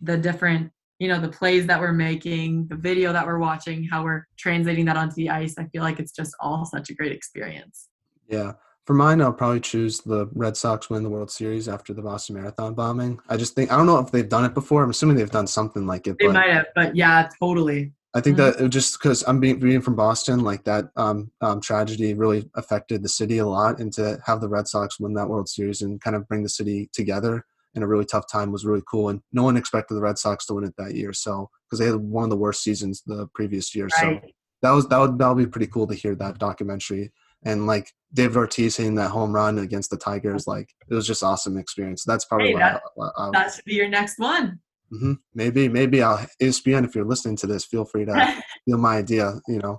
[0.01, 4.03] the different you know the plays that we're making the video that we're watching how
[4.03, 7.13] we're translating that onto the ice i feel like it's just all such a great
[7.13, 7.89] experience
[8.29, 8.53] Yeah.
[8.89, 12.37] For mine, I'll probably choose the Red Sox win the World Series after the Boston
[12.37, 13.21] Marathon bombing.
[13.29, 14.83] I just think I don't know if they've done it before.
[14.83, 18.39] I'm assuming they've done something like it, they might have but yeah totally I think
[18.39, 18.57] Mhm.
[18.57, 23.03] that just because I'm being, being from Boston, like that um, um, tragedy really affected
[23.03, 26.01] the city a lot, and to have the Red Sox win that World Series and
[26.01, 29.11] kind of bring the city together in a really tough time was really cool.
[29.11, 31.85] And no one expected the Red Sox to win it that year, so because they
[31.85, 33.91] had one of the worst seasons the previous year.
[33.91, 34.19] So
[34.63, 37.13] that was that would that would be pretty cool to hear that documentary
[37.45, 41.23] and like David Ortiz hitting that home run against the Tigers, like it was just
[41.23, 42.05] awesome experience.
[42.05, 44.61] That's probably Hey, what that- I, I, that should be your next one
[44.91, 48.33] hmm maybe maybe I'll ESPN if you're listening to this, feel free to
[48.65, 49.35] feel my idea.
[49.47, 49.79] You know,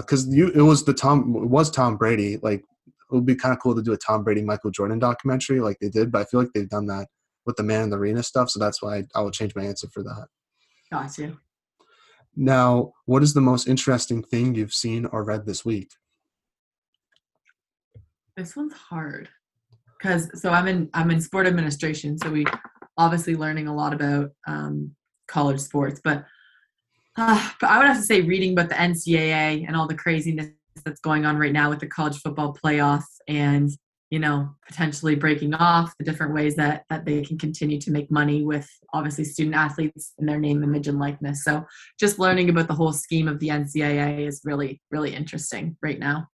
[0.00, 2.38] because you it was the Tom it was Tom Brady.
[2.42, 5.60] Like it would be kind of cool to do a Tom Brady Michael Jordan documentary
[5.60, 7.08] like they did, but I feel like they've done that
[7.44, 8.48] with the Man in the Arena stuff.
[8.48, 10.26] So that's why I, I will change my answer for that.
[10.90, 11.38] got you
[12.36, 15.90] Now, what is the most interesting thing you've seen or read this week?
[18.38, 19.28] This one's hard
[19.98, 22.46] because so I'm in I'm in sport administration, so we
[22.96, 24.94] obviously learning a lot about um,
[25.26, 26.24] college sports, but
[27.16, 30.50] uh, but I would have to say reading about the NCAA and all the craziness
[30.84, 33.70] that's going on right now with the college football playoff and
[34.10, 38.08] you know potentially breaking off the different ways that that they can continue to make
[38.08, 41.42] money with obviously student athletes and their name image and likeness.
[41.42, 41.66] So
[41.98, 46.28] just learning about the whole scheme of the ncaa is really really interesting right now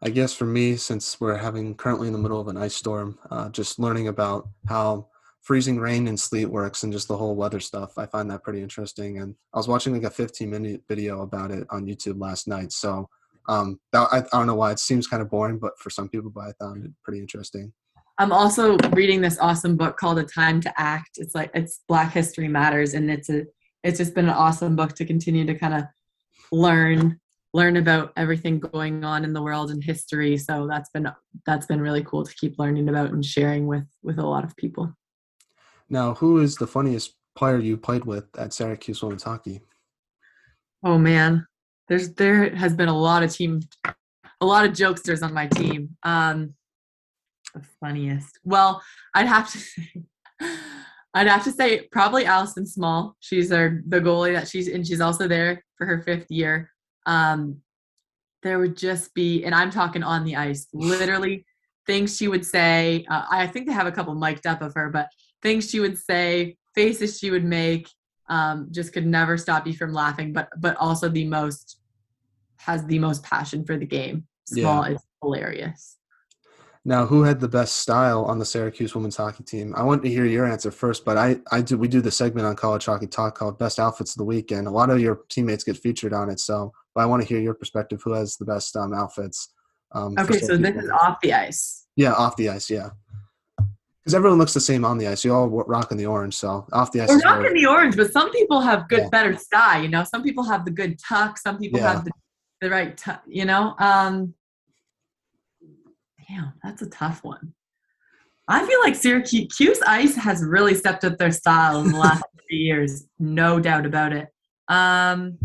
[0.00, 3.18] I guess for me, since we're having currently in the middle of an ice storm,
[3.30, 5.08] uh, just learning about how
[5.40, 8.62] freezing rain and sleet works and just the whole weather stuff, I find that pretty
[8.62, 9.18] interesting.
[9.18, 12.72] And I was watching like a 15 minute video about it on YouTube last night.
[12.72, 13.08] So
[13.48, 16.08] um, that, I, I don't know why it seems kind of boring, but for some
[16.08, 17.72] people, but I found it pretty interesting.
[18.18, 21.18] I'm also reading this awesome book called A Time to Act.
[21.18, 23.46] It's like it's Black History Matters, and it's a
[23.84, 25.84] it's just been an awesome book to continue to kind of
[26.50, 27.20] learn
[27.58, 30.36] learn about everything going on in the world and history.
[30.36, 31.10] So that's been
[31.44, 34.56] that's been really cool to keep learning about and sharing with with a lot of
[34.56, 34.94] people.
[35.90, 39.60] Now, who is the funniest player you played with at Syracuse women's hockey?
[40.84, 41.46] Oh man,
[41.88, 43.60] there's there has been a lot of team,
[44.40, 45.96] a lot of jokesters on my team.
[46.04, 46.54] Um,
[47.54, 48.38] the funniest.
[48.44, 48.80] Well,
[49.14, 50.04] I'd have to say,
[51.14, 53.16] I'd have to say probably Allison Small.
[53.18, 56.70] She's our the goalie that she's and she's also there for her fifth year.
[57.08, 57.62] Um,
[58.42, 61.44] there would just be, and I'm talking on the ice, literally
[61.86, 63.04] things she would say.
[63.10, 65.08] Uh, I think they have a couple mic'd up of her, but
[65.42, 67.88] things she would say, faces she would make,
[68.28, 70.32] um, just could never stop you from laughing.
[70.32, 71.80] But but also the most
[72.58, 74.26] has the most passion for the game.
[74.44, 75.97] Small is hilarious.
[76.88, 79.74] Now, who had the best style on the Syracuse women's hockey team?
[79.76, 82.46] I want to hear your answer first, but I, I do we do the segment
[82.46, 85.20] on College Hockey Talk called Best Outfits of the Week, and a lot of your
[85.28, 86.40] teammates get featured on it.
[86.40, 88.00] So, but I want to hear your perspective.
[88.04, 89.52] Who has the best um, outfits?
[89.92, 91.84] Um, Okay, so this is off the ice.
[91.96, 92.88] yeah, off the ice, yeah.
[93.58, 95.26] Because everyone looks the same on the ice.
[95.26, 97.10] You all rocking the orange, so off the ice.
[97.10, 99.08] We're in the orange, but some people have good, Yeah.
[99.10, 99.82] better style.
[99.82, 101.36] You know, some people have the good tuck.
[101.36, 101.92] Some people Yeah.
[101.92, 102.12] have the,
[102.62, 103.24] the right tuck.
[103.26, 104.32] You know, um,
[106.28, 107.52] damn, that's a tough one.
[108.48, 112.58] I feel like Syracuse Ice has really stepped up their style in the last three
[112.58, 114.28] years, no doubt about it.
[114.68, 115.38] Um,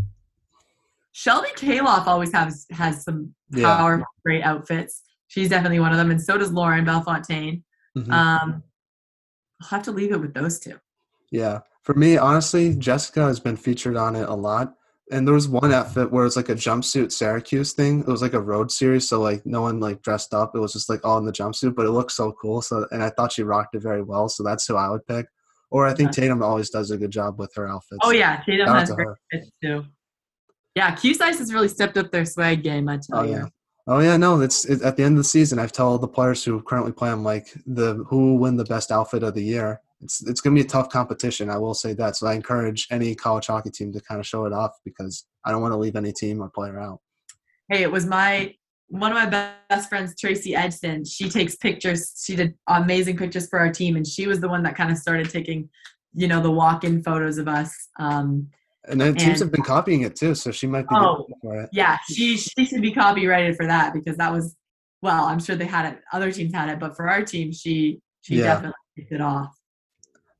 [1.11, 3.75] Shelby Calof always has has some Yeah.
[3.75, 5.03] powerful, great outfits.
[5.27, 7.63] She's definitely one of them, and so does Lauren Bellefontaine.
[7.97, 8.11] Mhm.
[8.11, 8.63] Um,
[9.61, 10.79] I'll have to leave it with those two.
[11.31, 11.59] Yeah.
[11.83, 14.75] For me, honestly, Jessica has been featured on it a lot.
[15.13, 17.99] And there was one outfit where it's like a jumpsuit Syracuse thing.
[18.01, 20.55] It was like a road series, so like no one like dressed up.
[20.55, 22.61] It was just like all in the jumpsuit, but it looked so cool.
[22.61, 24.27] So and I thought she rocked it very well.
[24.27, 25.27] So that's who I would pick.
[25.69, 26.21] Or I think Okay.
[26.21, 27.99] Tatum always does a good job with her outfits.
[28.03, 29.17] Oh yeah, Tatum Shout has great her.
[29.31, 29.85] fits too.
[30.75, 32.89] Yeah, Cuse Ice has really stepped up their swag game.
[32.89, 33.31] I tell Oh you.
[33.31, 33.45] yeah.
[33.85, 35.59] Oh yeah, no, it's, it's at the end of the season.
[35.59, 38.91] I've told the players who currently play, I'm like the who will win the best
[38.91, 39.81] outfit of the year.
[40.03, 41.49] It's it's gonna be a tough competition.
[41.49, 42.15] I will say that.
[42.15, 45.51] So I encourage any college hockey team to kind of show it off because I
[45.51, 46.99] don't want to leave any team or player out.
[47.69, 48.53] Hey, it was my
[48.89, 51.03] one of my best friends, Tracy Edson.
[51.05, 52.21] She takes pictures.
[52.23, 54.97] She did amazing pictures for our team, and she was the one that kind of
[54.97, 55.69] started taking
[56.13, 57.73] you know the walk-in photos of us.
[57.99, 58.49] Um,
[58.85, 61.25] And then teams And- have been copying it too, so she might be Oh.
[61.27, 61.69] good for it.
[61.71, 64.55] yeah, she she should be copyrighted for that because that was
[65.01, 66.01] well, I'm sure they had it.
[66.13, 68.43] Other teams had it, but for our team, she she Yeah.
[68.43, 69.53] definitely kicked it off.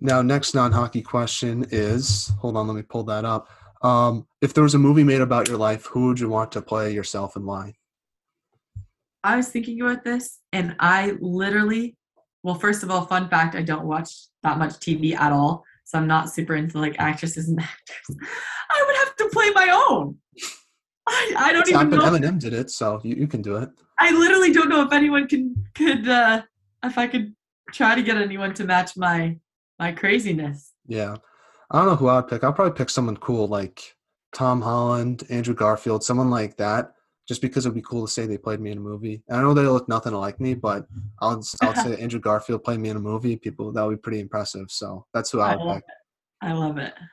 [0.06, 3.48] Now, next non-hockey question is, hold on, let me pull that up.
[3.82, 6.62] Um, if there was a movie made about your life, who would you want to
[6.62, 7.76] play yourself and why?
[9.24, 11.96] I was thinking about this, and I literally,
[12.44, 14.10] well, first of all, fun fact: I don't watch
[14.44, 18.18] that much TV at all, so I'm not super into like actresses and actors.
[18.72, 20.18] I would have to play my own.
[21.08, 22.24] I, I don't It's even happened.
[22.24, 22.30] know.
[22.30, 23.70] Eminem did it, so you, you can do it.
[24.00, 26.42] I literally don't know if anyone can could uh
[26.84, 27.34] if I could
[27.72, 29.38] try to get anyone to match my
[29.80, 30.74] my craziness.
[30.88, 31.16] Yeah.
[31.72, 32.44] I don't know who I'd pick.
[32.44, 33.96] I'll probably pick someone cool like
[34.34, 36.94] Tom Holland, Andrew Garfield, someone like that,
[37.28, 39.24] just because it'd be cool to say they played me in a movie.
[39.28, 40.86] And I know they look nothing like me, but
[41.22, 43.36] I'll I'll say Andrew Garfield played me in a movie.
[43.36, 44.70] People that would be pretty impressive.
[44.70, 45.86] So that's who I I would love pick.
[45.88, 46.46] it.
[46.46, 46.94] I love it.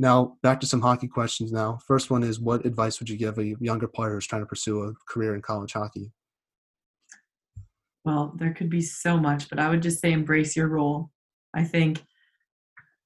[0.00, 1.52] Now back to some hockey questions.
[1.52, 4.46] Now, first one is, what advice would you give a younger player who's trying to
[4.46, 6.10] pursue a career in college hockey?
[8.04, 11.10] Well, there could be so much, but I would just say embrace your role.
[11.54, 12.04] I think,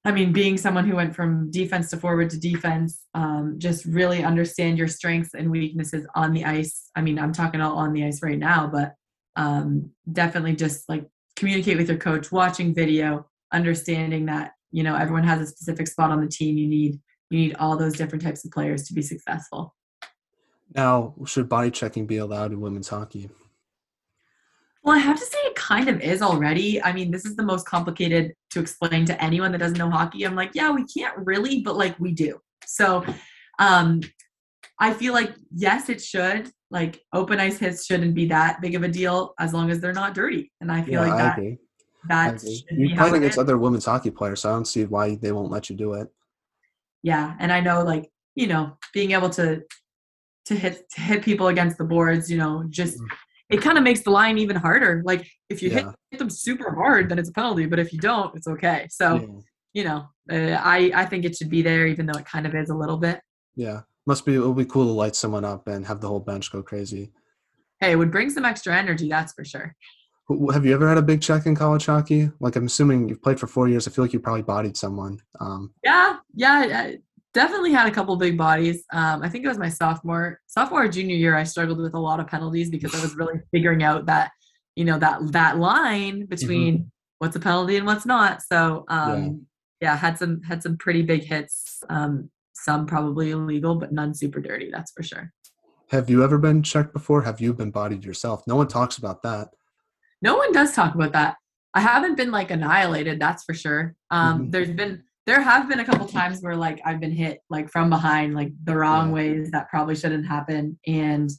[0.04, 4.24] I mean, being someone who went from defense to forward to defense, um, just really
[4.24, 6.90] understand your strengths and weaknesses on the ice.
[6.96, 8.94] I mean, I'm talking all on the ice right now, but
[9.36, 15.24] um, definitely just like communicate with your coach, watching video, understanding that you know everyone
[15.24, 16.56] has a specific spot on the team.
[16.56, 19.74] You need you need all those different types of players to be successful.
[20.74, 23.30] Now, should body checking be allowed in women's hockey?
[24.84, 26.82] Well, I have to say it kind of is already.
[26.82, 30.24] I mean, this is the most complicated to explain to anyone that doesn't know hockey.
[30.24, 32.40] I'm like, yeah, we can't really, but like we do.
[32.66, 33.04] So
[33.58, 34.00] um
[34.80, 36.50] I feel like yes, it should.
[36.70, 39.92] Like open ice hits shouldn't be that big of a deal as long as they're
[39.92, 40.50] not dirty.
[40.60, 41.38] And I feel Yeah, like that.
[41.38, 41.58] I
[42.08, 42.42] that.
[42.70, 45.70] You're playing against other women's hockey players, so I don't see why they won't let
[45.70, 46.08] you do it.
[47.04, 47.36] Yeah.
[47.38, 49.62] And I know like, you know, being able to
[50.46, 53.06] to hit to hit people against the boards, you know, just Mhm.
[53.52, 55.02] It kind of makes the line even harder.
[55.04, 55.92] Like if you hit, Yeah.
[56.10, 57.66] hit them super hard, then it's a penalty.
[57.66, 58.86] But if you don't, it's okay.
[58.90, 59.26] So Yeah.
[59.74, 62.54] you know, uh, I I think it should be there, even though it kind of
[62.54, 63.20] is a little bit.
[63.54, 63.82] Yeah.
[64.06, 66.62] Must be it'll be cool to light someone up and have the whole bench go
[66.62, 67.12] crazy.
[67.80, 69.74] Hey, it would bring some extra energy, that's for sure.
[70.52, 72.30] Have you ever had a big check in college hockey?
[72.40, 73.86] Like I'm assuming you've played for four years.
[73.86, 75.20] I feel like you probably bodied someone.
[75.40, 76.92] Um, Yeah, yeah,
[77.34, 78.84] definitely had a couple big bodies.
[78.92, 81.36] Um, I think it was my sophomore, sophomore or junior year.
[81.36, 84.30] I struggled with a lot of penalties because I was really figuring out that,
[84.76, 88.42] you know, that that line between what's a penalty and what's not.
[88.42, 89.46] So, um,
[89.80, 89.96] yeah.
[89.96, 91.82] had some had some pretty big hits.
[91.88, 94.70] Um, some probably illegal, but none super dirty.
[94.70, 95.32] That's for sure.
[95.90, 97.22] have you ever been checked before?
[97.22, 98.42] Have you been bodied yourself?
[98.46, 99.48] No one talks about that.
[100.20, 101.36] No one does talk about that.
[101.74, 103.94] I haven't been like annihilated, that's for sure.
[104.10, 104.52] Um, Mhm.
[104.52, 107.90] There's been there have been a couple times where like I've been hit like from
[107.90, 109.14] behind, like the wrong Yeah.
[109.14, 111.30] ways that probably shouldn't happen, and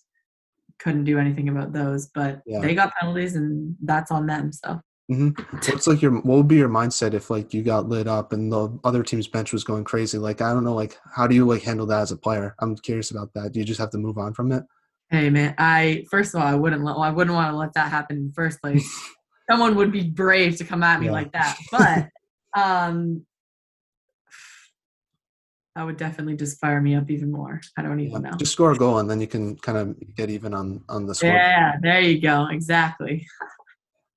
[0.79, 2.07] couldn't do anything about those.
[2.13, 2.61] But Yeah.
[2.61, 4.51] they got penalties, and that's on them.
[4.53, 5.29] So hmm
[5.67, 8.49] What's like your what would be your mindset if like you got lit up and
[8.51, 10.17] the other team's bench was going crazy?
[10.17, 12.55] Like I don't know, like how do you like handle that as a player?
[12.59, 13.51] I'm curious about that.
[13.51, 14.63] Do you just have to move on from it?
[15.09, 17.91] hey, man, I first of all I wouldn't let, I wouldn't want to let that
[17.91, 18.83] happen in the first place.
[19.51, 21.11] Someone would be brave to come at me Yeah.
[21.11, 22.07] like that, but
[22.57, 23.25] um.
[25.75, 27.59] That would definitely just fire me up even more.
[27.77, 28.31] I don't even know.
[28.37, 31.15] Just score a goal and then you can kind of get even on on the
[31.15, 31.31] score.
[31.31, 32.47] Yeah, there you go.
[32.51, 33.25] Exactly.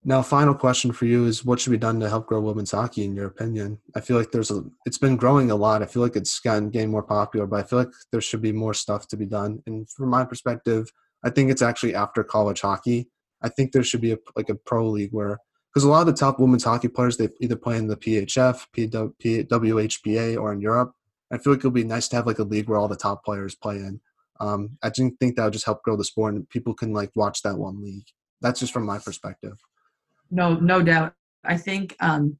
[0.09, 3.04] Now, final question for you is: What should be done to help grow women's hockey,
[3.04, 3.80] in your opinion?
[3.96, 5.82] I feel like there's a, it's been growing a lot.
[5.82, 8.52] I feel like it's gotten getting more popular, but I feel like there should be
[8.52, 9.64] more stuff to be done.
[9.66, 10.88] And from my perspective,
[11.24, 13.11] I think it's actually after college hockey.
[13.42, 15.40] I think there should be a, like a pro league where,
[15.74, 18.64] because a lot of the top women's hockey players they either play in the PHF,
[18.76, 20.92] PW, WHPA, or in Europe.
[21.33, 22.97] I feel like it would be nice to have like a league where all the
[22.97, 24.01] top players play in.
[24.39, 27.11] Um, I think think that would just help grow the sport, and people can like
[27.16, 28.07] watch that one league.
[28.41, 29.57] That's just from my perspective.
[30.31, 31.14] No, no doubt.
[31.45, 32.39] I think um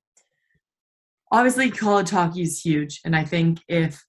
[1.31, 3.01] obviously college hockey is huge.
[3.05, 4.05] And I think if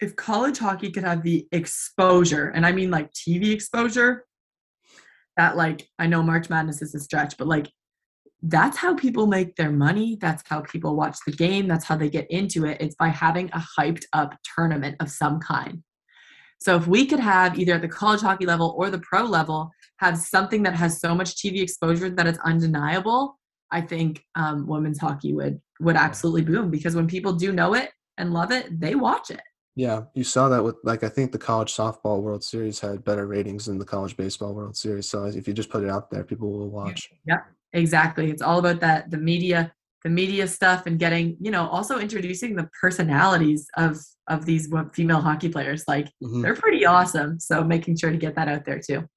[0.00, 4.24] if college hockey could have the exposure, and I mean like TV exposure,
[5.36, 7.70] that like I know March Madness is a stretch, but like
[8.42, 10.18] that's how people make their money.
[10.20, 11.68] That's how people watch the game.
[11.68, 12.78] That's how they get into it.
[12.80, 15.82] It's by having a hyped up tournament of some kind.
[16.60, 19.70] So if we could have either at the college hockey level or the pro level
[19.98, 23.38] have something that has so much TV exposure that it's undeniable,
[23.70, 27.90] I think um, women's hockey would would absolutely boom because when people do know it
[28.18, 29.40] and love it, they watch it.
[29.74, 33.26] Yeah, you saw that with like I think the college softball World Series had better
[33.26, 35.08] ratings than the college baseball World Series.
[35.08, 37.10] So if you just put it out there, people will watch.
[37.72, 38.30] Exactly.
[38.30, 39.72] It's all about that the media
[40.04, 43.98] the media stuff and getting you know also introducing the personalities of
[44.28, 45.84] of these female hockey players.
[45.86, 46.42] Like mm-hmm.
[46.42, 49.08] they're pretty awesome so making sure to get that out there too.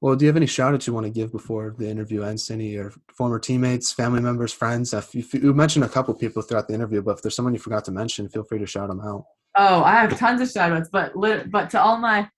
[0.00, 2.50] Well do you have any shout outs you want to give before the interview ends?
[2.50, 4.92] Any your former teammates family members friends?
[4.92, 7.60] If you, you mentioned a couple people throughout the interview but if there's someone you
[7.60, 9.24] forgot to mention feel free to shout them out.
[9.56, 11.12] Oh i have tons of shout outs but
[11.50, 12.28] but to all my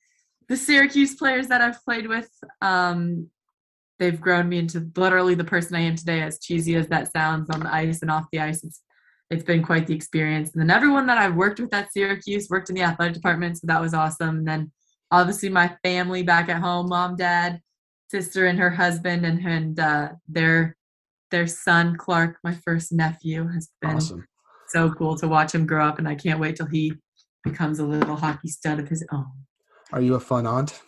[0.48, 2.28] the syracuse players that i've played with
[2.60, 3.30] um
[4.02, 7.48] they've grown me into literally the person I am today, as cheesy as that sounds
[7.50, 8.64] on the ice and off the ice.
[8.64, 8.82] It's
[9.30, 10.50] it's been quite the experience.
[10.52, 13.66] And then everyone that I've worked with at Syracuse worked in the athletic department, so
[13.68, 14.38] that was awesome.
[14.38, 14.72] And then
[15.10, 17.60] obviously my family back at home, mom, dad,
[18.10, 20.76] sister, and her husband, and and uh, their
[21.30, 24.26] their son Clark, my first nephew, has been awesome.
[24.68, 26.94] so cool to watch him grow up, and I can't wait till he
[27.44, 29.32] becomes a little hockey stud of his own.
[29.92, 30.82] Are you a fun aunt?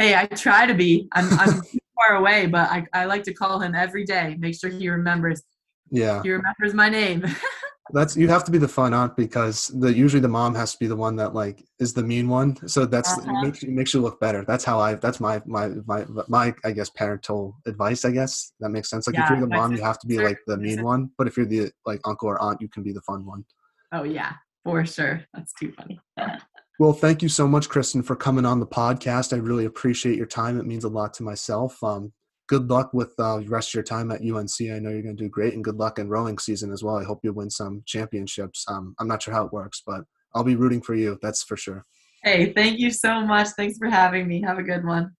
[0.00, 1.08] Hey, I try to be.
[1.12, 1.60] I'm, I'm
[1.94, 4.34] far away, but I, I like to call him every day.
[4.38, 5.42] Make sure he remembers.
[5.90, 6.22] Yeah.
[6.22, 7.22] He remembers my name.
[7.92, 10.78] that's you have to be the fun aunt because the usually the mom has to
[10.78, 12.56] be the one that like is the mean one.
[12.66, 13.42] So that's uh-huh.
[13.42, 14.42] makes, makes you look better.
[14.42, 14.94] That's how I.
[14.94, 18.06] That's my my my my I guess parental advice.
[18.06, 19.06] I guess that makes sense.
[19.06, 21.10] Like yeah, if you're the mom, you have to be like the mean one.
[21.18, 23.44] But if you're the like uncle or aunt, you can be the fun one.
[23.92, 24.32] Oh yeah,
[24.64, 25.26] for sure.
[25.34, 26.00] That's too funny.
[26.80, 29.34] Well, thank you so much, Kristen, for coming on the podcast.
[29.34, 30.58] I really appreciate your time.
[30.58, 31.76] It means a lot to myself.
[31.84, 32.10] Um,
[32.46, 34.62] good luck with uh, the rest of your time at UNC.
[34.62, 36.96] I know you're going to do great, and good luck in rowing season as well.
[36.96, 38.64] I hope you win some championships.
[38.66, 40.04] Um, I'm not sure how it works, but
[40.34, 41.18] I'll be rooting for you.
[41.20, 41.84] That's for sure.
[42.24, 43.48] Hey, thank you so much.
[43.48, 44.40] Thanks for having me.
[44.40, 45.14] Have a good one.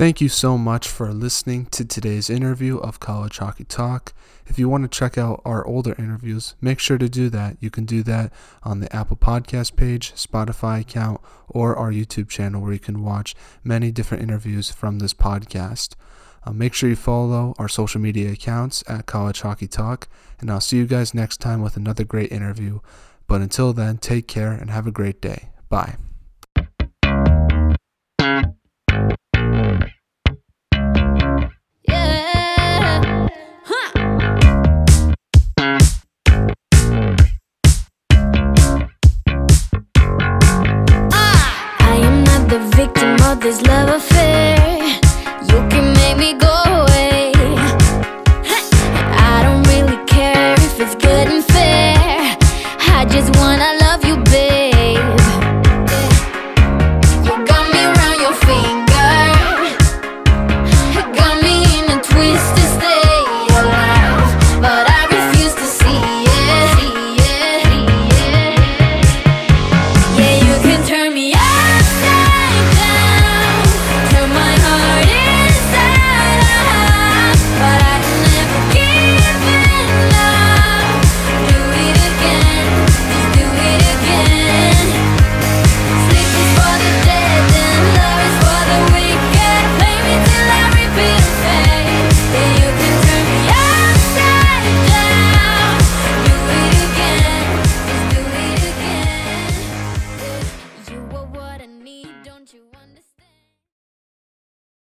[0.00, 4.14] Thank you so much for listening to today's interview of College Hockey Talk.
[4.46, 7.58] If you want to check out our older interviews, make sure to do that.
[7.60, 8.32] You can do that
[8.62, 11.20] on the Apple Podcast page, Spotify account,
[11.50, 15.96] or our YouTube channel where you can watch many different interviews from this podcast.
[16.44, 20.08] Uh, make sure you follow our social media accounts at College Hockey Talk,
[20.40, 22.80] and I'll see you guys next time with another great interview.
[23.26, 25.50] But until then, take care and have a great day.
[25.68, 25.96] Bye.